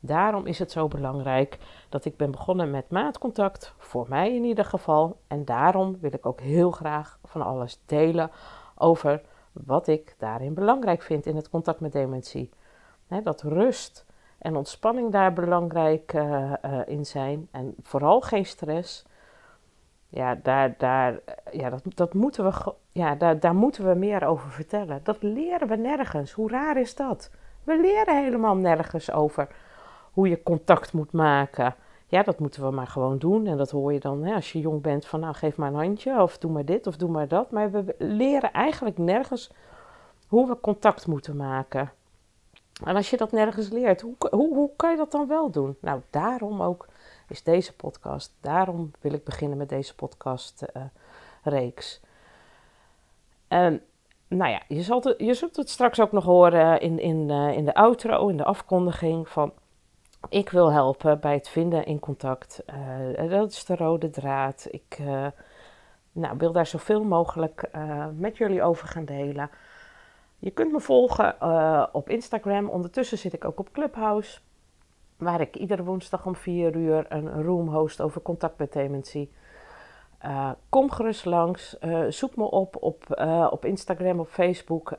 Daarom 0.00 0.46
is 0.46 0.58
het 0.58 0.70
zo 0.72 0.88
belangrijk 0.88 1.58
dat 1.88 2.04
ik 2.04 2.16
ben 2.16 2.30
begonnen 2.30 2.70
met 2.70 2.90
maatcontact, 2.90 3.74
voor 3.78 4.06
mij 4.08 4.34
in 4.34 4.44
ieder 4.44 4.64
geval. 4.64 5.16
En 5.26 5.44
daarom 5.44 5.98
wil 6.00 6.12
ik 6.12 6.26
ook 6.26 6.40
heel 6.40 6.70
graag 6.70 7.18
van 7.24 7.42
alles 7.42 7.80
delen 7.86 8.30
over 8.74 9.22
wat 9.52 9.86
ik 9.86 10.14
daarin 10.18 10.54
belangrijk 10.54 11.02
vind 11.02 11.26
in 11.26 11.36
het 11.36 11.50
contact 11.50 11.80
met 11.80 11.92
dementie. 11.92 12.50
dat 13.22 13.42
rust 13.42 14.06
en 14.38 14.56
ontspanning 14.56 15.12
daar 15.12 15.32
belangrijk 15.32 16.12
uh, 16.12 16.52
uh, 16.64 16.80
in 16.86 17.06
zijn 17.06 17.48
en 17.50 17.74
vooral 17.82 18.20
geen 18.20 18.46
stress. 18.46 19.04
Ja, 20.08 20.34
daar, 20.42 20.74
daar, 20.78 21.20
ja, 21.52 21.70
dat, 21.70 21.82
dat 21.84 22.14
moeten 22.14 22.44
we, 22.44 22.74
ja 22.96 23.14
daar, 23.14 23.40
daar 23.40 23.54
moeten 23.54 23.88
we 23.88 23.94
meer 23.94 24.26
over 24.26 24.50
vertellen. 24.50 25.00
Dat 25.02 25.16
leren 25.20 25.68
we 25.68 25.76
nergens. 25.76 26.32
Hoe 26.32 26.50
raar 26.50 26.76
is 26.76 26.94
dat? 26.94 27.30
We 27.64 27.80
leren 27.80 28.22
helemaal 28.24 28.56
nergens 28.56 29.12
over 29.12 29.48
hoe 30.12 30.28
je 30.28 30.42
contact 30.42 30.92
moet 30.92 31.12
maken. 31.12 31.74
Ja, 32.06 32.22
dat 32.22 32.38
moeten 32.38 32.62
we 32.62 32.70
maar 32.70 32.86
gewoon 32.86 33.18
doen. 33.18 33.46
En 33.46 33.56
dat 33.56 33.70
hoor 33.70 33.92
je 33.92 34.00
dan 34.00 34.24
hè, 34.24 34.34
als 34.34 34.52
je 34.52 34.60
jong 34.60 34.82
bent 34.82 35.06
van 35.06 35.20
nou 35.20 35.34
geef 35.34 35.56
maar 35.56 35.68
een 35.68 35.74
handje 35.74 36.22
of 36.22 36.38
doe 36.38 36.50
maar 36.50 36.64
dit 36.64 36.86
of 36.86 36.96
doe 36.96 37.10
maar 37.10 37.28
dat. 37.28 37.50
Maar 37.50 37.70
we 37.70 37.94
leren 37.98 38.52
eigenlijk 38.52 38.98
nergens 38.98 39.50
hoe 40.28 40.48
we 40.48 40.60
contact 40.60 41.06
moeten 41.06 41.36
maken. 41.36 41.92
En 42.84 42.96
als 42.96 43.10
je 43.10 43.16
dat 43.16 43.32
nergens 43.32 43.68
leert, 43.68 44.00
hoe, 44.00 44.14
hoe, 44.30 44.54
hoe 44.54 44.70
kan 44.76 44.90
je 44.90 44.96
dat 44.96 45.10
dan 45.10 45.28
wel 45.28 45.50
doen? 45.50 45.76
Nou, 45.80 46.00
daarom 46.10 46.62
ook 46.62 46.86
is 47.28 47.42
deze 47.42 47.74
podcast. 47.74 48.32
Daarom 48.40 48.90
wil 49.00 49.12
ik 49.12 49.24
beginnen 49.24 49.58
met 49.58 49.68
deze 49.68 49.94
podcast 49.94 50.62
uh, 50.76 50.82
reeks. 51.42 52.00
En 53.48 53.82
nou 54.28 54.50
ja, 54.50 54.62
je 54.68 54.82
zult, 54.82 55.04
het, 55.04 55.14
je 55.18 55.34
zult 55.34 55.68
straks 55.68 56.00
ook 56.00 56.12
nog 56.12 56.24
horen 56.24 56.80
in, 56.80 56.98
in, 56.98 57.28
uh, 57.28 57.56
in 57.56 57.64
de 57.64 57.74
outro, 57.74 58.28
in 58.28 58.36
de 58.36 58.44
afkondiging 58.44 59.28
van 59.28 59.52
ik 60.28 60.50
wil 60.50 60.72
helpen 60.72 61.20
bij 61.20 61.34
het 61.34 61.48
vinden 61.48 61.84
in 61.84 61.98
contact. 61.98 62.62
Uh, 63.20 63.30
dat 63.30 63.50
is 63.50 63.64
de 63.64 63.76
rode 63.76 64.10
draad. 64.10 64.66
Ik 64.70 64.98
uh, 65.00 65.26
nou, 66.12 66.36
wil 66.38 66.52
daar 66.52 66.66
zoveel 66.66 67.04
mogelijk 67.04 67.70
met 68.16 68.36
jullie 68.36 68.62
over 68.62 68.88
gaan 68.88 69.04
delen. 69.04 69.50
Je 70.38 70.50
kunt 70.50 70.72
me 70.72 70.80
volgen 70.80 71.36
op 71.94 72.08
Instagram. 72.08 72.68
Ondertussen 72.68 73.18
zit 73.18 73.32
ik 73.32 73.44
ook 73.44 73.58
op 73.58 73.72
Clubhouse. 73.72 74.38
Waar 75.16 75.40
ik 75.40 75.56
iedere 75.56 75.84
woensdag 75.84 76.26
om 76.26 76.36
4 76.36 76.76
uur 76.76 77.06
een 77.08 77.42
room 77.42 77.68
host 77.68 78.00
over 78.00 78.22
contact 78.22 78.58
met 78.58 78.72
dementie. 78.72 79.30
Kom 80.68 80.90
gerust 80.90 81.24
langs. 81.24 81.76
zoek 82.08 82.36
me 82.36 82.44
op 82.44 82.76
op, 82.80 83.04
op 83.50 83.64
Instagram, 83.64 84.20
op 84.20 84.28
Facebook. 84.28 84.92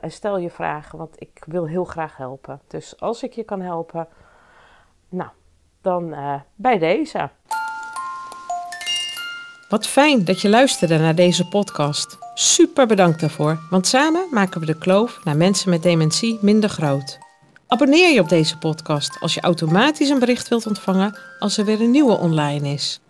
en 0.00 0.10
stel 0.10 0.38
je 0.38 0.50
vragen, 0.50 0.98
want 0.98 1.14
ik 1.18 1.44
wil 1.46 1.66
heel 1.66 1.84
graag 1.84 2.16
helpen. 2.16 2.60
Dus 2.66 3.00
als 3.00 3.22
ik 3.22 3.32
je 3.32 3.44
kan 3.44 3.60
helpen 3.60 4.08
nou, 5.08 5.30
dan 5.80 6.14
bij 6.54 6.78
deze. 6.78 7.30
Wat 9.68 9.86
fijn 9.86 10.24
dat 10.24 10.40
je 10.40 10.48
luisterde 10.48 10.98
naar 10.98 11.14
deze 11.14 11.48
podcast. 11.48 12.18
Super 12.34 12.86
bedankt 12.86 13.20
daarvoor, 13.20 13.58
want 13.70 13.86
samen 13.86 14.26
maken 14.30 14.60
we 14.60 14.66
de 14.66 14.78
kloof 14.78 15.24
naar 15.24 15.36
mensen 15.36 15.70
met 15.70 15.82
dementie 15.82 16.38
minder 16.40 16.70
groot. 16.70 17.18
Abonneer 17.66 18.12
je 18.12 18.20
op 18.20 18.28
deze 18.28 18.58
podcast 18.58 19.20
als 19.20 19.34
je 19.34 19.40
automatisch 19.40 20.08
een 20.08 20.18
bericht 20.18 20.48
wilt 20.48 20.66
ontvangen 20.66 21.18
als 21.38 21.58
er 21.58 21.64
weer 21.64 21.80
een 21.80 21.90
nieuwe 21.90 22.18
online 22.18 22.68
is. 22.68 23.00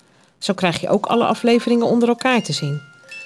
Zo 0.43 0.55
krijg 0.55 0.81
je 0.81 0.89
ook 0.89 1.07
alle 1.07 1.25
afleveringen 1.25 1.87
onder 1.87 2.09
elkaar 2.09 2.43
te 2.43 2.53
zien. 2.53 2.83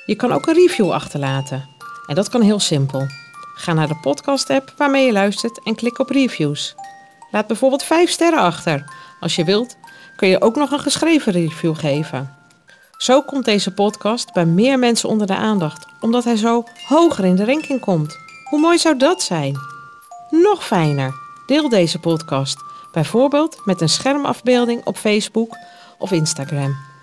Je 0.06 0.14
kan 0.14 0.32
ook 0.32 0.46
een 0.46 0.54
review 0.54 0.90
achterlaten. 0.90 1.68
En 2.06 2.14
dat 2.14 2.28
kan 2.28 2.42
heel 2.42 2.60
simpel. 2.60 3.06
Ga 3.54 3.72
naar 3.72 3.88
de 3.88 3.98
podcast-app 4.02 4.72
waarmee 4.76 5.06
je 5.06 5.12
luistert 5.12 5.60
en 5.64 5.74
klik 5.74 5.98
op 5.98 6.10
reviews. 6.10 6.74
Laat 7.30 7.46
bijvoorbeeld 7.46 7.82
5 7.82 8.10
sterren 8.10 8.38
achter. 8.38 8.84
Als 9.20 9.36
je 9.36 9.44
wilt, 9.44 9.76
kun 10.16 10.28
je 10.28 10.40
ook 10.40 10.56
nog 10.56 10.70
een 10.70 10.80
geschreven 10.80 11.32
review 11.32 11.76
geven. 11.76 12.34
Zo 12.96 13.22
komt 13.22 13.44
deze 13.44 13.74
podcast 13.74 14.32
bij 14.32 14.46
meer 14.46 14.78
mensen 14.78 15.08
onder 15.08 15.26
de 15.26 15.36
aandacht, 15.36 15.86
omdat 16.00 16.24
hij 16.24 16.36
zo 16.36 16.64
hoger 16.88 17.24
in 17.24 17.36
de 17.36 17.44
ranking 17.44 17.80
komt. 17.80 18.18
Hoe 18.44 18.60
mooi 18.60 18.78
zou 18.78 18.96
dat 18.96 19.22
zijn? 19.22 19.58
Nog 20.30 20.64
fijner, 20.64 21.14
deel 21.46 21.68
deze 21.68 21.98
podcast, 21.98 22.58
bijvoorbeeld 22.92 23.60
met 23.64 23.80
een 23.80 23.88
schermafbeelding 23.88 24.84
op 24.84 24.96
Facebook 24.96 25.56
of 25.98 26.12
Instagram. 26.12 26.95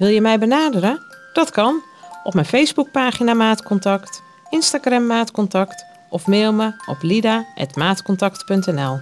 Wil 0.00 0.08
je 0.08 0.20
mij 0.20 0.38
benaderen? 0.38 0.98
Dat 1.32 1.50
kan 1.50 1.82
op 2.24 2.34
mijn 2.34 2.46
Facebookpagina 2.46 3.34
Maatcontact, 3.34 4.22
Instagram 4.50 5.06
Maatcontact 5.06 5.84
of 6.08 6.26
mail 6.26 6.52
me 6.52 6.72
op 6.86 7.02
lida.maatcontact.nl. 7.02 8.98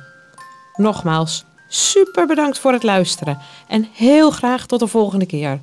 Nogmaals, 0.77 1.45
super 1.69 2.27
bedankt 2.27 2.59
voor 2.59 2.73
het 2.73 2.83
luisteren 2.83 3.39
en 3.69 3.89
heel 3.93 4.31
graag 4.31 4.67
tot 4.67 4.81
de 4.81 4.87
volgende 4.87 5.27
keer. 5.27 5.61